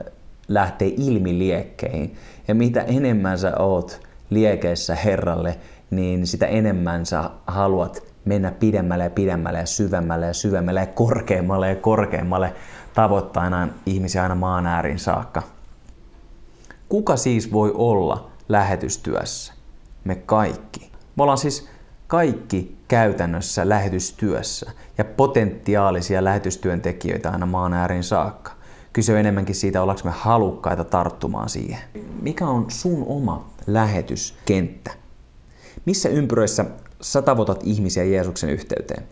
lähtee 0.49 0.93
ilmi 0.97 1.39
liekkeihin. 1.39 2.17
Ja 2.49 2.55
mitä 2.55 2.81
enemmän 2.81 3.39
sä 3.39 3.57
oot 3.59 4.01
liekeissä 4.33 4.95
Herralle, 4.95 5.59
niin 5.91 6.27
sitä 6.27 6.47
enemmän 6.47 7.07
sä 7.07 7.31
haluat 7.47 8.03
mennä 8.25 8.51
pidemmälle 8.51 9.05
ja 9.05 9.11
pidemmälle 9.11 9.59
ja 9.59 9.67
syvemmälle 9.67 10.27
ja 10.27 10.35
syvemmälle 10.35 10.81
ja 10.81 10.87
korkeammalle 10.87 11.69
ja 11.69 11.77
korkeammalle 11.77 12.55
tavoittain 12.95 13.71
ihmisiä 13.87 14.23
aina 14.23 14.35
maan 14.35 14.67
äärin 14.67 14.99
saakka. 14.99 15.43
Kuka 16.89 17.17
siis 17.17 17.53
voi 17.53 17.73
olla 17.75 18.31
lähetystyössä? 18.49 19.53
Me 20.05 20.15
kaikki. 20.15 20.91
Me 21.17 21.23
ollaan 21.23 21.39
siis 21.39 21.69
kaikki 22.07 22.77
käytännössä 22.89 23.69
lähetystyössä 23.69 24.73
ja 24.99 25.05
potentiaalisia 25.05 26.25
lähetystyöntekijöitä 26.25 27.31
aina 27.31 27.47
maan 27.47 27.75
äärin 27.75 28.05
saakka. 28.05 28.53
Kyse 28.93 29.13
on 29.13 29.19
enemmänkin 29.19 29.55
siitä, 29.55 29.83
ollaanko 29.83 30.03
me 30.05 30.11
halukkaita 30.17 30.85
tarttumaan 30.85 31.49
siihen. 31.49 31.79
Mikä 32.23 32.47
on 32.47 32.67
sun 32.69 33.05
oma 33.07 33.52
lähetyskenttä? 33.67 34.91
Missä 35.87 36.09
ympyröissä 36.09 36.65
sä 37.01 37.23
tavoitat 37.23 37.61
ihmisiä 37.65 38.05
Jeesuksen 38.05 38.51
yhteyteen? 38.51 39.03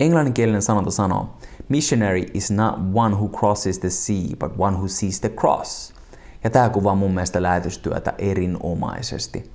Englanninkielinen 0.00 0.62
sanonta 0.62 0.90
sanoo, 0.90 1.36
Missionary 1.68 2.26
is 2.34 2.50
not 2.50 2.74
one 2.94 3.14
who 3.14 3.28
crosses 3.28 3.78
the 3.78 3.90
sea, 3.90 4.36
but 4.38 4.52
one 4.58 4.76
who 4.76 4.88
sees 4.88 5.20
the 5.20 5.28
cross. 5.28 5.94
Ja 6.44 6.50
tämä 6.50 6.68
kuvaa 6.68 6.94
mun 6.94 7.14
mielestä 7.14 7.42
lähetystyötä 7.42 8.14
erinomaisesti. 8.18 9.50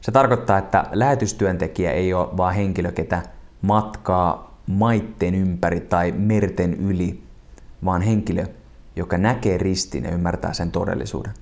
Se 0.00 0.12
tarkoittaa, 0.12 0.58
että 0.58 0.84
lähetystyöntekijä 0.92 1.92
ei 1.92 2.14
ole 2.14 2.36
vaan 2.36 2.54
henkilö, 2.54 2.92
ketä 2.92 3.22
matkaa 3.62 4.58
maitten 4.66 5.34
ympäri 5.34 5.80
tai 5.80 6.12
merten 6.12 6.74
yli, 6.74 7.22
vaan 7.84 8.02
henkilö, 8.02 8.46
joka 8.96 9.18
näkee 9.18 9.58
ristin 9.58 10.04
ja 10.04 10.10
ymmärtää 10.10 10.52
sen 10.52 10.70
todellisuuden. 10.70 11.32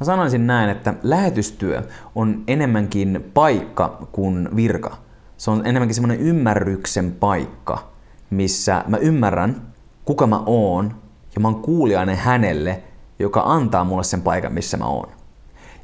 Mä 0.00 0.04
sanoisin 0.04 0.46
näin, 0.46 0.70
että 0.70 0.94
lähetystyö 1.02 1.82
on 2.14 2.44
enemmänkin 2.46 3.30
paikka 3.34 4.08
kuin 4.12 4.56
virka. 4.56 4.96
Se 5.36 5.50
on 5.50 5.66
enemmänkin 5.66 5.94
semmoinen 5.94 6.20
ymmärryksen 6.20 7.12
paikka, 7.12 7.90
missä 8.30 8.84
mä 8.86 8.96
ymmärrän, 8.96 9.62
kuka 10.04 10.26
mä 10.26 10.42
oon, 10.46 10.94
ja 11.34 11.40
mä 11.40 11.48
oon 11.48 11.62
kuulijainen 11.62 12.16
hänelle 12.16 12.82
joka 13.18 13.42
antaa 13.46 13.84
mulle 13.84 14.04
sen 14.04 14.22
paikan, 14.22 14.52
missä 14.52 14.76
mä 14.76 14.84
oon. 14.84 15.08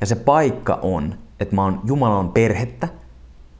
Ja 0.00 0.06
se 0.06 0.14
paikka 0.14 0.78
on, 0.82 1.14
että 1.40 1.54
mä 1.54 1.64
oon 1.64 1.80
Jumalan 1.84 2.32
perhettä, 2.32 2.88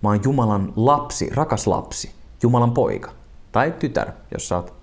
mä 0.03 0.09
oon 0.09 0.21
Jumalan 0.25 0.73
lapsi, 0.77 1.31
rakas 1.35 1.67
lapsi, 1.67 2.11
Jumalan 2.43 2.73
poika 2.73 3.11
tai 3.53 3.75
tytär, 3.79 4.13
jos 4.33 4.49
sä 4.49 4.57
oot 4.57 4.75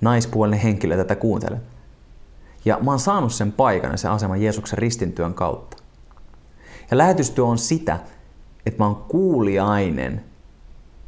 naispuolinen 0.00 0.60
henkilö 0.60 0.96
tätä 0.96 1.16
kuuntelet. 1.16 1.79
Ja 2.64 2.78
mä 2.82 2.90
oon 2.90 3.00
saanut 3.00 3.32
sen 3.32 3.52
paikan 3.52 3.90
ja 3.90 3.96
sen 3.96 4.10
aseman 4.10 4.42
Jeesuksen 4.42 4.78
ristintyön 4.78 5.34
kautta. 5.34 5.76
Ja 6.90 6.98
lähetystyö 6.98 7.44
on 7.44 7.58
sitä, 7.58 7.98
että 8.66 8.78
mä 8.78 8.86
oon 8.86 8.96
kuuliainen 8.96 10.24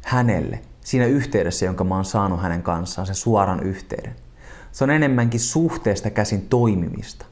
hänelle 0.03 0.61
siinä 0.81 1.05
yhteydessä, 1.05 1.65
jonka 1.65 1.83
mä 1.83 1.95
oon 1.95 2.05
saanut 2.05 2.41
hänen 2.41 2.63
kanssaan, 2.63 3.05
sen 3.05 3.15
suoran 3.15 3.63
yhteyden. 3.63 4.15
Se 4.71 4.83
on 4.83 4.89
enemmänkin 4.89 5.39
suhteesta 5.39 6.09
käsin 6.09 6.41
toimimista. 6.49 7.25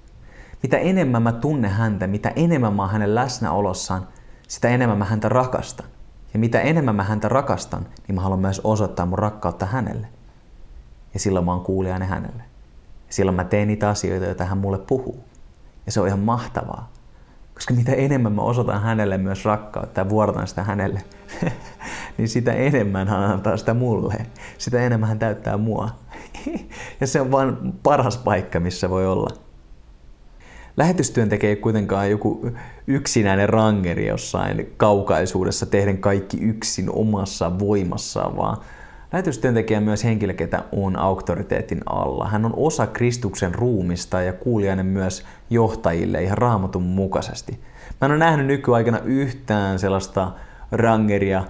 Mitä 0.63 0.77
enemmän 0.77 1.21
mä 1.21 1.31
tunnen 1.31 1.71
häntä, 1.71 2.07
mitä 2.07 2.31
enemmän 2.35 2.73
mä 2.73 2.81
oon 2.81 2.91
hänen 2.91 3.15
läsnäolossaan, 3.15 4.07
sitä 4.47 4.69
enemmän 4.69 4.97
mä 4.97 5.05
häntä 5.05 5.29
rakastan. 5.29 5.87
Ja 6.33 6.39
mitä 6.39 6.61
enemmän 6.61 6.95
mä 6.95 7.03
häntä 7.03 7.29
rakastan, 7.29 7.87
niin 8.07 8.15
mä 8.15 8.21
haluan 8.21 8.39
myös 8.39 8.61
osoittaa 8.63 9.05
mun 9.05 9.19
rakkautta 9.19 9.65
hänelle. 9.65 10.07
Ja 11.13 11.19
silloin 11.19 11.45
mä 11.45 11.51
oon 11.51 11.63
kuulijainen 11.63 12.07
hänelle. 12.07 12.50
Silloin 13.11 13.35
mä 13.35 13.43
teen 13.43 13.67
niitä 13.67 13.89
asioita, 13.89 14.25
joita 14.25 14.45
hän 14.45 14.57
mulle 14.57 14.77
puhuu. 14.77 15.23
Ja 15.85 15.91
se 15.91 16.01
on 16.01 16.07
ihan 16.07 16.19
mahtavaa. 16.19 16.91
Koska 17.53 17.73
mitä 17.73 17.91
enemmän 17.91 18.31
mä 18.31 18.41
osoitan 18.41 18.81
hänelle 18.81 19.17
myös 19.17 19.45
rakkautta 19.45 20.01
ja 20.01 20.09
vuorotan 20.09 20.47
sitä 20.47 20.63
hänelle, 20.63 21.03
niin 22.17 22.27
sitä 22.29 22.53
enemmän 22.53 23.07
hän 23.07 23.23
antaa 23.23 23.57
sitä 23.57 23.73
mulle. 23.73 24.25
Sitä 24.57 24.81
enemmän 24.81 25.09
hän 25.09 25.19
täyttää 25.19 25.57
mua. 25.57 25.89
ja 27.01 27.07
se 27.07 27.21
on 27.21 27.31
vain 27.31 27.55
paras 27.83 28.17
paikka, 28.17 28.59
missä 28.59 28.89
voi 28.89 29.07
olla. 29.07 29.29
Lähetystyön 30.77 31.29
tekee 31.29 31.55
kuitenkaan 31.55 32.11
joku 32.11 32.51
yksinäinen 32.87 33.49
rangeri 33.49 34.07
jossain 34.07 34.73
kaukaisuudessa 34.77 35.65
tehden 35.65 35.97
kaikki 35.97 36.37
yksin 36.37 36.89
omassa 36.89 37.59
voimassaan, 37.59 38.37
vaan 38.37 38.57
Lähetystyöntekijä 39.13 39.81
myös 39.81 40.03
henkilö, 40.03 40.33
ketä 40.33 40.63
on 40.71 40.99
auktoriteetin 40.99 41.81
alla. 41.85 42.27
Hän 42.27 42.45
on 42.45 42.53
osa 42.55 42.87
Kristuksen 42.87 43.55
ruumista 43.55 44.21
ja 44.21 44.33
kuulijainen 44.33 44.85
myös 44.85 45.25
johtajille 45.49 46.23
ihan 46.23 46.37
raamatun 46.37 46.83
mukaisesti. 46.83 47.59
Mä 48.01 48.05
en 48.05 48.11
ole 48.11 48.19
nähnyt 48.19 48.47
nykyaikana 48.47 48.99
yhtään 48.99 49.79
sellaista 49.79 50.31
rangeria, 50.71 51.43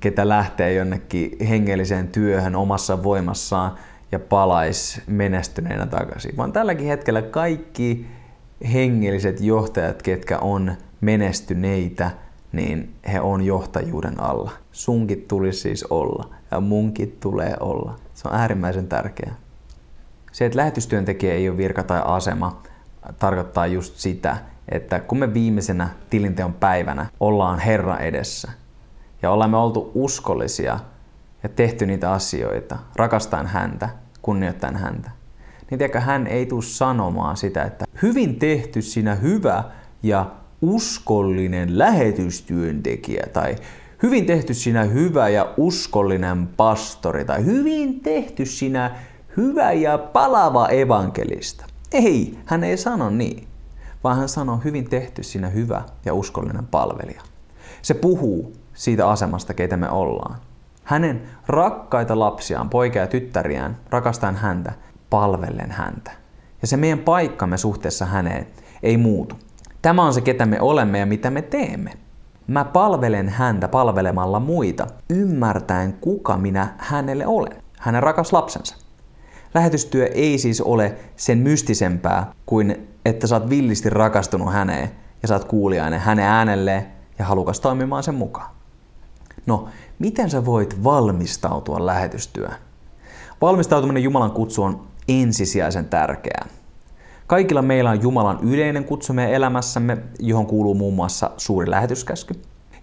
ketä 0.00 0.28
lähtee 0.28 0.74
jonnekin 0.74 1.36
hengelliseen 1.48 2.08
työhön 2.08 2.56
omassa 2.56 3.02
voimassaan 3.02 3.72
ja 4.12 4.18
palais 4.18 5.00
menestyneenä 5.06 5.86
takaisin. 5.86 6.36
Vaan 6.36 6.52
tälläkin 6.52 6.86
hetkellä 6.86 7.22
kaikki 7.22 8.06
hengelliset 8.72 9.40
johtajat, 9.40 10.02
ketkä 10.02 10.38
on 10.38 10.72
menestyneitä, 11.00 12.10
niin 12.52 12.94
he 13.12 13.20
on 13.20 13.42
johtajuuden 13.42 14.20
alla. 14.20 14.50
Sunkin 14.72 15.24
tulisi 15.28 15.60
siis 15.60 15.84
olla 15.84 16.34
ja 16.56 16.60
munkin 16.60 17.16
tulee 17.20 17.56
olla. 17.60 17.96
Se 18.14 18.28
on 18.28 18.34
äärimmäisen 18.34 18.88
tärkeää. 18.88 19.34
Se, 20.32 20.46
että 20.46 20.58
lähetystyöntekijä 20.58 21.34
ei 21.34 21.48
ole 21.48 21.56
virka 21.56 21.82
tai 21.82 22.02
asema, 22.04 22.62
tarkoittaa 23.18 23.66
just 23.66 23.96
sitä, 23.96 24.36
että 24.68 25.00
kun 25.00 25.18
me 25.18 25.34
viimeisenä 25.34 25.88
tilinteon 26.10 26.54
päivänä 26.54 27.06
ollaan 27.20 27.58
Herra 27.58 27.98
edessä 27.98 28.52
ja 29.22 29.30
ollaan 29.30 29.50
me 29.50 29.56
oltu 29.56 29.90
uskollisia 29.94 30.80
ja 31.42 31.48
tehty 31.48 31.86
niitä 31.86 32.12
asioita, 32.12 32.78
rakastan 32.96 33.46
häntä, 33.46 33.88
kunnioittain 34.22 34.76
häntä, 34.76 35.10
niin 35.70 35.78
tiedätkö, 35.78 36.00
hän 36.00 36.26
ei 36.26 36.46
tule 36.46 36.62
sanomaan 36.62 37.36
sitä, 37.36 37.62
että 37.62 37.84
hyvin 38.02 38.38
tehty 38.38 38.82
sinä 38.82 39.14
hyvä 39.14 39.64
ja 40.02 40.30
uskollinen 40.62 41.78
lähetystyöntekijä 41.78 43.26
tai 43.32 43.56
hyvin 44.02 44.26
tehty 44.26 44.54
sinä 44.54 44.84
hyvä 44.84 45.28
ja 45.28 45.54
uskollinen 45.56 46.46
pastori 46.46 47.24
tai 47.24 47.44
hyvin 47.44 48.00
tehty 48.00 48.46
sinä 48.46 48.96
hyvä 49.36 49.72
ja 49.72 49.98
palava 49.98 50.68
evankelista. 50.68 51.64
Ei, 51.92 52.38
hän 52.44 52.64
ei 52.64 52.76
sano 52.76 53.10
niin, 53.10 53.46
vaan 54.04 54.16
hän 54.16 54.28
sanoo 54.28 54.56
hyvin 54.64 54.88
tehty 54.88 55.22
sinä 55.22 55.48
hyvä 55.48 55.82
ja 56.04 56.14
uskollinen 56.14 56.66
palvelija. 56.66 57.22
Se 57.82 57.94
puhuu 57.94 58.52
siitä 58.74 59.08
asemasta, 59.08 59.54
keitä 59.54 59.76
me 59.76 59.90
ollaan. 59.90 60.38
Hänen 60.84 61.22
rakkaita 61.46 62.18
lapsiaan, 62.18 62.70
poikia 62.70 63.02
ja 63.02 63.06
tyttäriään, 63.06 63.76
rakastan 63.90 64.36
häntä, 64.36 64.72
palvellen 65.10 65.70
häntä. 65.70 66.10
Ja 66.62 66.68
se 66.68 66.76
meidän 66.76 66.98
paikkamme 66.98 67.56
suhteessa 67.56 68.06
häneen 68.06 68.46
ei 68.82 68.96
muutu. 68.96 69.36
Tämä 69.82 70.04
on 70.04 70.14
se, 70.14 70.20
ketä 70.20 70.46
me 70.46 70.60
olemme 70.60 70.98
ja 70.98 71.06
mitä 71.06 71.30
me 71.30 71.42
teemme. 71.42 71.92
Mä 72.46 72.64
palvelen 72.64 73.28
häntä 73.28 73.68
palvelemalla 73.68 74.40
muita, 74.40 74.86
ymmärtäen 75.10 75.92
kuka 75.92 76.36
minä 76.36 76.74
hänelle 76.78 77.26
olen, 77.26 77.62
hänen 77.78 78.02
rakas 78.02 78.32
lapsensa. 78.32 78.76
Lähetystyö 79.54 80.06
ei 80.06 80.38
siis 80.38 80.60
ole 80.60 80.96
sen 81.16 81.38
mystisempää 81.38 82.32
kuin 82.46 82.88
että 83.04 83.26
sä 83.26 83.36
oot 83.36 83.50
villisti 83.50 83.90
rakastunut 83.90 84.52
häneen 84.52 84.90
ja 85.22 85.28
sä 85.28 85.34
oot 85.34 85.44
kuulijainen 85.44 86.00
hänen 86.00 86.24
äänelleen 86.24 86.86
ja 87.18 87.24
halukas 87.24 87.60
toimimaan 87.60 88.02
sen 88.02 88.14
mukaan. 88.14 88.50
No, 89.46 89.68
miten 89.98 90.30
sä 90.30 90.44
voit 90.44 90.84
valmistautua 90.84 91.86
lähetystyöhön? 91.86 92.58
Valmistautuminen 93.40 94.02
Jumalan 94.02 94.30
kutsu 94.30 94.62
on 94.62 94.86
ensisijaisen 95.08 95.84
tärkeää. 95.84 96.46
Kaikilla 97.26 97.62
meillä 97.62 97.90
on 97.90 98.02
Jumalan 98.02 98.38
yleinen 98.42 98.84
kutsu 98.84 99.12
meidän 99.12 99.34
elämässämme, 99.34 99.98
johon 100.18 100.46
kuuluu 100.46 100.74
muun 100.74 100.94
muassa 100.94 101.30
suuri 101.36 101.70
lähetyskäsky. 101.70 102.34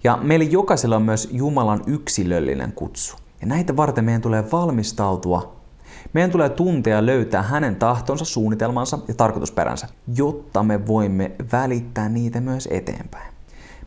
Ja 0.04 0.18
meillä 0.22 0.46
jokaisella 0.46 0.96
on 0.96 1.02
myös 1.02 1.30
Jumalan 1.32 1.84
yksilöllinen 1.88 2.72
kutsu. 2.72 3.18
Ja 3.42 3.48
näitä 3.48 3.78
varten 3.78 4.06
meidän 4.06 4.22
tulee 4.22 4.52
valmistautua. 4.52 5.56
Meidän 6.14 6.32
tulee 6.32 6.50
tuntea 6.50 7.06
löytää 7.06 7.42
hänen 7.42 7.76
tahtonsa, 7.76 8.26
suunnitelmansa 8.26 9.00
ja 9.08 9.14
tarkoitusperänsä, 9.14 9.88
jotta 10.16 10.64
me 10.64 10.88
voimme 10.88 11.32
välittää 11.52 12.10
niitä 12.10 12.42
myös 12.42 12.70
eteenpäin. 12.72 13.34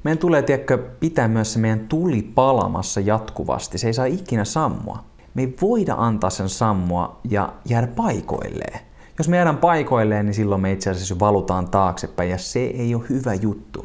Meidän 0.04 0.18
tulee 0.18 0.42
tiedätkö, 0.42 0.78
pitää 0.78 1.28
myös 1.28 1.52
se 1.52 1.58
meidän 1.58 1.88
tuli 1.88 2.22
palamassa 2.22 3.00
jatkuvasti. 3.00 3.78
Se 3.78 3.86
ei 3.86 3.94
saa 3.94 4.04
ikinä 4.04 4.44
sammua. 4.44 5.04
Me 5.34 5.42
ei 5.42 5.56
voida 5.62 5.94
antaa 5.98 6.30
sen 6.30 6.48
sammua 6.48 7.20
ja 7.30 7.52
jäädä 7.68 7.86
paikoilleen. 7.86 8.80
Jos 9.18 9.28
me 9.28 9.36
jäädään 9.36 9.58
paikoilleen, 9.58 10.26
niin 10.26 10.34
silloin 10.34 10.60
me 10.60 10.72
itse 10.72 10.90
asiassa 10.90 11.18
valutaan 11.18 11.70
taaksepäin 11.70 12.30
ja 12.30 12.38
se 12.38 12.60
ei 12.60 12.94
ole 12.94 13.04
hyvä 13.08 13.34
juttu. 13.34 13.84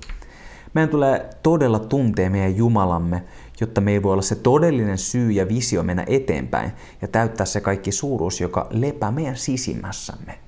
Meidän 0.73 0.89
tulee 0.89 1.29
todella 1.43 1.79
tuntea 1.79 2.29
meidän 2.29 2.55
Jumalamme, 2.55 3.23
jotta 3.61 3.81
meillä 3.81 4.03
voi 4.03 4.13
olla 4.13 4.21
se 4.21 4.35
todellinen 4.35 4.97
syy 4.97 5.31
ja 5.31 5.47
visio 5.47 5.83
mennä 5.83 6.05
eteenpäin 6.07 6.71
ja 7.01 7.07
täyttää 7.07 7.45
se 7.45 7.61
kaikki 7.61 7.91
suuruus, 7.91 8.41
joka 8.41 8.67
lepää 8.69 9.11
meidän 9.11 9.37
sisimmässämme. 9.37 10.39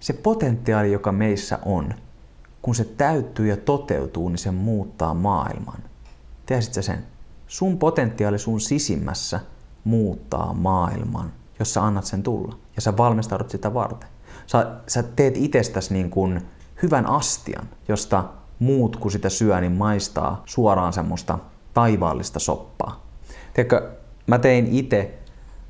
Se 0.00 0.12
potentiaali, 0.12 0.92
joka 0.92 1.12
meissä 1.12 1.58
on, 1.64 1.94
kun 2.62 2.74
se 2.74 2.84
täyttyy 2.84 3.46
ja 3.46 3.56
toteutuu, 3.56 4.28
niin 4.28 4.38
se 4.38 4.50
muuttaa 4.50 5.14
maailman. 5.14 5.78
Tiesitkö 6.46 6.82
sen? 6.82 7.04
Sun 7.46 7.78
potentiaali 7.78 8.38
sun 8.38 8.60
sisimmässä 8.60 9.40
muuttaa 9.84 10.52
maailman 10.52 11.32
jos 11.58 11.74
sä 11.74 11.84
annat 11.84 12.04
sen 12.04 12.22
tulla 12.22 12.56
ja 12.76 12.82
sä 12.82 12.96
valmistaudut 12.96 13.50
sitä 13.50 13.74
varten. 13.74 14.08
Sä, 14.46 14.66
sä 14.86 15.02
teet 15.02 15.36
itsestäsi 15.36 15.92
niin 15.92 16.10
kuin 16.10 16.42
hyvän 16.82 17.06
astian, 17.06 17.68
josta 17.88 18.24
muut 18.58 18.96
kun 18.96 19.10
sitä 19.10 19.28
syö, 19.28 19.60
niin 19.60 19.72
maistaa 19.72 20.42
suoraan 20.44 20.92
semmoista 20.92 21.38
taivaallista 21.74 22.38
soppaa. 22.38 23.06
Tiedätkö, 23.54 23.90
mä 24.26 24.38
tein 24.38 24.66
itse 24.66 25.18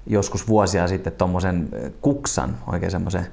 joskus 0.06 0.48
vuosia 0.48 0.88
sitten 0.88 1.12
tommosen 1.12 1.68
kuksan, 2.00 2.58
oikein 2.66 2.90
semmoisen 2.90 3.26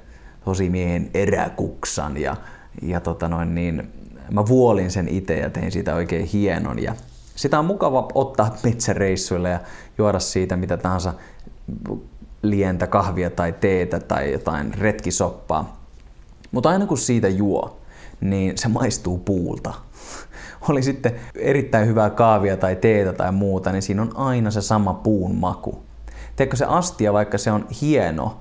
tosi 0.44 0.70
miehen 0.70 1.10
eräkuksan 1.14 2.16
ja, 2.16 2.36
ja 2.82 3.00
tota 3.00 3.28
noin, 3.28 3.54
niin 3.54 3.92
mä 4.30 4.46
vuolin 4.46 4.90
sen 4.90 5.08
itse 5.08 5.38
ja 5.38 5.50
tein 5.50 5.72
siitä 5.72 5.94
oikein 5.94 6.26
hienon 6.26 6.82
ja 6.82 6.94
sitä 7.36 7.58
on 7.58 7.64
mukava 7.64 8.08
ottaa 8.14 8.56
metsäreissuille 8.64 9.50
ja 9.50 9.60
juoda 9.98 10.18
siitä 10.18 10.56
mitä 10.56 10.76
tahansa 10.76 11.14
lientä 12.50 12.86
kahvia 12.86 13.30
tai 13.30 13.52
teetä 13.52 14.00
tai 14.00 14.32
jotain 14.32 14.74
retkisoppaa. 14.74 15.80
Mutta 16.50 16.68
aina 16.68 16.86
kun 16.86 16.98
siitä 16.98 17.28
juo, 17.28 17.80
niin 18.20 18.58
se 18.58 18.68
maistuu 18.68 19.18
puulta. 19.18 19.74
Oli 20.68 20.82
sitten 20.82 21.14
erittäin 21.34 21.88
hyvää 21.88 22.10
kaavia 22.10 22.56
tai 22.56 22.76
teetä 22.76 23.12
tai 23.12 23.32
muuta, 23.32 23.72
niin 23.72 23.82
siinä 23.82 24.02
on 24.02 24.16
aina 24.16 24.50
se 24.50 24.60
sama 24.60 24.94
puun 24.94 25.34
maku. 25.34 25.82
Teekö 26.36 26.56
se 26.56 26.64
astia, 26.64 27.12
vaikka 27.12 27.38
se 27.38 27.52
on 27.52 27.66
hieno, 27.80 28.40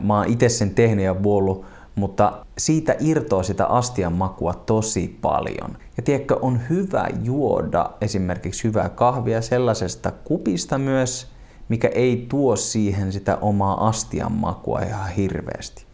mä 0.00 0.16
oon 0.16 0.28
itse 0.28 0.48
sen 0.48 0.74
tehnyt 0.74 1.04
ja 1.04 1.22
vuollut, 1.22 1.64
mutta 1.94 2.46
siitä 2.58 2.96
irtoaa 3.00 3.42
sitä 3.42 3.66
astian 3.66 4.12
makua 4.12 4.54
tosi 4.54 5.18
paljon. 5.22 5.78
Ja 5.96 6.02
tiedätkö, 6.02 6.36
on 6.42 6.60
hyvä 6.70 7.08
juoda 7.22 7.90
esimerkiksi 8.00 8.64
hyvää 8.64 8.88
kahvia 8.88 9.42
sellaisesta 9.42 10.12
kupista 10.24 10.78
myös, 10.78 11.33
mikä 11.68 11.88
ei 11.88 12.26
tuo 12.28 12.56
siihen 12.56 13.12
sitä 13.12 13.36
omaa 13.36 13.88
astian 13.88 14.32
makua 14.32 14.80
ihan 14.80 15.10
hirveästi. 15.10 15.84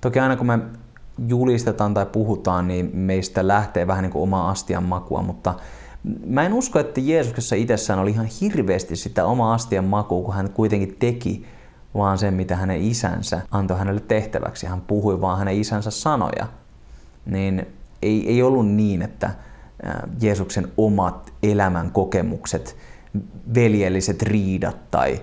Toki 0.00 0.20
aina 0.20 0.36
kun 0.36 0.46
me 0.46 0.58
julistetaan 1.28 1.94
tai 1.94 2.06
puhutaan, 2.06 2.68
niin 2.68 2.90
meistä 2.96 3.48
lähtee 3.48 3.86
vähän 3.86 4.02
niin 4.02 4.12
kuin 4.12 4.22
oma 4.22 4.50
astian 4.50 4.84
makua, 4.84 5.22
mutta 5.22 5.54
mä 6.26 6.42
en 6.42 6.52
usko, 6.52 6.78
että 6.78 7.00
Jeesuksessa 7.00 7.56
itsessään 7.56 7.98
oli 7.98 8.10
ihan 8.10 8.28
hirveästi 8.40 8.96
sitä 8.96 9.24
oma 9.24 9.54
astian 9.54 9.84
makua, 9.84 10.24
kun 10.24 10.34
hän 10.34 10.50
kuitenkin 10.50 10.96
teki 10.98 11.46
vaan 11.94 12.18
sen, 12.18 12.34
mitä 12.34 12.56
hänen 12.56 12.82
isänsä 12.82 13.40
antoi 13.50 13.78
hänelle 13.78 14.00
tehtäväksi. 14.00 14.66
Hän 14.66 14.80
puhui 14.80 15.20
vaan 15.20 15.38
hänen 15.38 15.60
isänsä 15.60 15.90
sanoja. 15.90 16.46
Niin 17.26 17.66
ei, 18.02 18.28
ei 18.28 18.42
ollut 18.42 18.68
niin, 18.68 19.02
että 19.02 19.30
Jeesuksen 20.20 20.68
omat 20.76 21.32
elämän 21.42 21.90
kokemukset, 21.90 22.76
veljelliset 23.54 24.22
riidat 24.22 24.90
tai 24.90 25.20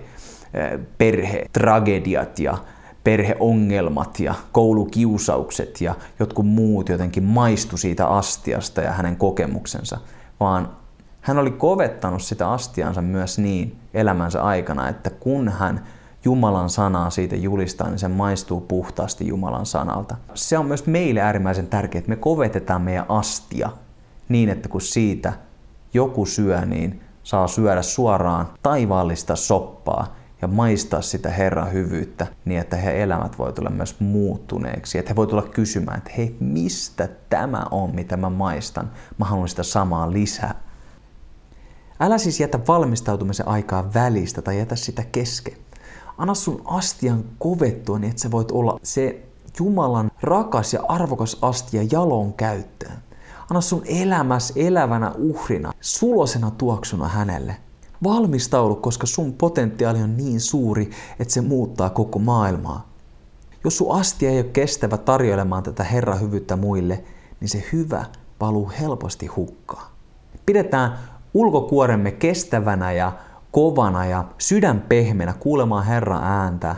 perhetragediat 0.98 2.38
ja 2.38 2.58
perheongelmat 3.04 4.20
ja 4.20 4.34
koulukiusaukset 4.52 5.80
ja 5.80 5.94
jotkut 6.18 6.46
muut 6.46 6.88
jotenkin 6.88 7.24
maistu 7.24 7.76
siitä 7.76 8.06
astiasta 8.06 8.80
ja 8.80 8.92
hänen 8.92 9.16
kokemuksensa, 9.16 9.98
vaan 10.40 10.68
hän 11.20 11.38
oli 11.38 11.50
kovettanut 11.50 12.22
sitä 12.22 12.50
astiansa 12.50 13.02
myös 13.02 13.38
niin 13.38 13.76
elämänsä 13.94 14.42
aikana, 14.42 14.88
että 14.88 15.10
kun 15.10 15.48
hän 15.48 15.84
Jumalan 16.24 16.70
sanaa 16.70 17.10
siitä 17.10 17.36
julistaa, 17.36 17.88
niin 17.88 17.98
se 17.98 18.08
maistuu 18.08 18.60
puhtaasti 18.60 19.26
Jumalan 19.26 19.66
sanalta. 19.66 20.16
Se 20.34 20.58
on 20.58 20.66
myös 20.66 20.86
meille 20.86 21.20
äärimmäisen 21.20 21.66
tärkeää, 21.66 21.98
että 21.98 22.08
me 22.08 22.16
kovetetaan 22.16 22.82
meidän 22.82 23.06
astia 23.08 23.70
niin, 24.28 24.48
että 24.48 24.68
kun 24.68 24.80
siitä 24.80 25.32
joku 25.94 26.26
syö, 26.26 26.60
niin 26.60 27.00
saa 27.24 27.48
syödä 27.48 27.82
suoraan 27.82 28.48
taivaallista 28.62 29.36
soppaa 29.36 30.16
ja 30.42 30.48
maistaa 30.48 31.02
sitä 31.02 31.30
Herran 31.30 31.72
hyvyyttä 31.72 32.26
niin, 32.44 32.60
että 32.60 32.76
he 32.76 33.02
elämät 33.02 33.38
voi 33.38 33.52
tulla 33.52 33.70
myös 33.70 34.00
muuttuneeksi. 34.00 34.98
Että 34.98 35.10
he 35.10 35.16
voi 35.16 35.26
tulla 35.26 35.42
kysymään, 35.42 35.98
että 35.98 36.10
hei, 36.16 36.36
mistä 36.40 37.08
tämä 37.30 37.66
on, 37.70 37.94
mitä 37.94 38.16
mä 38.16 38.30
maistan? 38.30 38.90
Mä 39.18 39.24
haluan 39.24 39.48
sitä 39.48 39.62
samaa 39.62 40.12
lisää. 40.12 40.54
Älä 42.00 42.18
siis 42.18 42.40
jätä 42.40 42.58
valmistautumisen 42.68 43.48
aikaa 43.48 43.94
välistä 43.94 44.42
tai 44.42 44.58
jätä 44.58 44.76
sitä 44.76 45.04
kesken. 45.12 45.54
Anna 46.18 46.34
sun 46.34 46.62
astian 46.64 47.24
kovettua 47.38 47.98
niin, 47.98 48.10
että 48.10 48.22
sä 48.22 48.30
voit 48.30 48.50
olla 48.50 48.80
se 48.82 49.22
Jumalan 49.58 50.10
rakas 50.22 50.72
ja 50.72 50.80
arvokas 50.88 51.38
astia 51.42 51.82
jalon 51.92 52.32
käyttöön. 52.32 52.98
Anna 53.50 53.60
sun 53.60 53.82
elämäs 53.86 54.52
elävänä 54.56 55.12
uhrina, 55.18 55.72
sulosena 55.80 56.50
tuoksuna 56.50 57.08
hänelle. 57.08 57.56
Valmistaudu, 58.04 58.74
koska 58.74 59.06
sun 59.06 59.32
potentiaali 59.32 60.02
on 60.02 60.16
niin 60.16 60.40
suuri, 60.40 60.90
että 61.18 61.34
se 61.34 61.40
muuttaa 61.40 61.90
koko 61.90 62.18
maailmaa. 62.18 62.88
Jos 63.64 63.76
sun 63.78 63.96
astia 63.96 64.30
ei 64.30 64.36
ole 64.38 64.44
kestävä 64.44 64.96
tarjoilemaan 64.96 65.62
tätä 65.62 65.84
Herran 65.84 66.20
hyvyyttä 66.20 66.56
muille, 66.56 67.04
niin 67.40 67.48
se 67.48 67.64
hyvä 67.72 68.04
valuu 68.40 68.72
helposti 68.80 69.26
hukkaan. 69.26 69.86
Pidetään 70.46 70.98
ulkokuoremme 71.34 72.12
kestävänä 72.12 72.92
ja 72.92 73.12
kovana 73.50 74.06
ja 74.06 74.24
sydän 74.38 74.80
pehmeänä 74.88 75.32
kuulemaan 75.32 75.84
Herran 75.84 76.24
ääntä, 76.24 76.76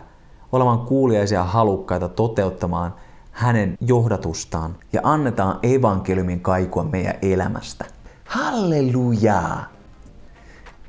olemaan 0.52 0.78
kuuliaisia 0.78 1.44
halukkaita 1.44 2.08
toteuttamaan 2.08 2.94
hänen 3.36 3.78
johdatustaan 3.80 4.76
ja 4.92 5.00
annetaan 5.04 5.58
evankeliumin 5.62 6.40
kaikua 6.40 6.84
meidän 6.84 7.14
elämästä. 7.22 7.84
Hallelujaa! 8.24 9.64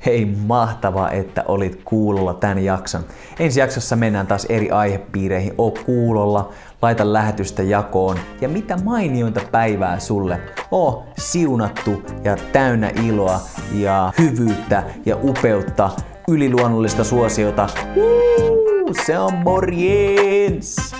Hei, 0.06 0.24
mahtavaa, 0.46 1.10
että 1.10 1.44
olit 1.48 1.80
kuulolla 1.84 2.34
tämän 2.34 2.64
jakson. 2.64 3.04
Ensi 3.38 3.60
jaksossa 3.60 3.96
mennään 3.96 4.26
taas 4.26 4.44
eri 4.44 4.70
aihepiireihin. 4.70 5.54
Oo 5.58 5.70
kuulolla, 5.86 6.52
laita 6.82 7.12
lähetystä 7.12 7.62
jakoon 7.62 8.16
ja 8.40 8.48
mitä 8.48 8.76
mainiointa 8.84 9.40
päivää 9.52 9.98
sulle. 9.98 10.40
Oo 10.70 11.04
siunattu 11.18 12.02
ja 12.24 12.36
täynnä 12.52 12.90
iloa 13.06 13.40
ja 13.74 14.12
hyvyyttä 14.18 14.82
ja 15.06 15.16
upeutta, 15.22 15.90
yliluonnollista 16.28 17.04
suosiota. 17.04 17.68
Uu, 17.96 18.94
se 19.06 19.18
on 19.18 19.34
morjens! 19.34 20.97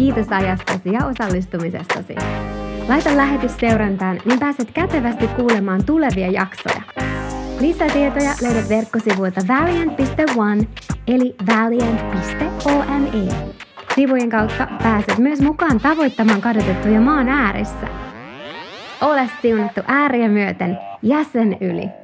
Kiitos 0.00 0.32
ajastasi 0.32 0.92
ja 0.92 1.06
osallistumisestasi. 1.06 2.14
Laita 2.88 3.16
lähetys 3.16 3.56
seurantaan, 3.56 4.20
niin 4.24 4.38
pääset 4.38 4.70
kätevästi 4.70 5.28
kuulemaan 5.28 5.84
tulevia 5.84 6.30
jaksoja. 6.30 6.82
Lisätietoja 7.60 8.30
löydät 8.42 8.68
verkkosivuilta 8.68 9.40
valiant.one 9.48 10.66
eli 11.06 11.34
valiant.one. 11.46 13.34
Sivujen 13.94 14.30
kautta 14.30 14.66
pääset 14.82 15.18
myös 15.18 15.40
mukaan 15.40 15.80
tavoittamaan 15.80 16.40
kadotettuja 16.40 17.00
maan 17.00 17.28
ääressä. 17.28 17.88
Ole 19.00 19.30
siunattu 19.42 19.80
ääriä 19.86 20.28
myöten 20.28 20.78
jäsen 21.02 21.56
yli. 21.60 21.99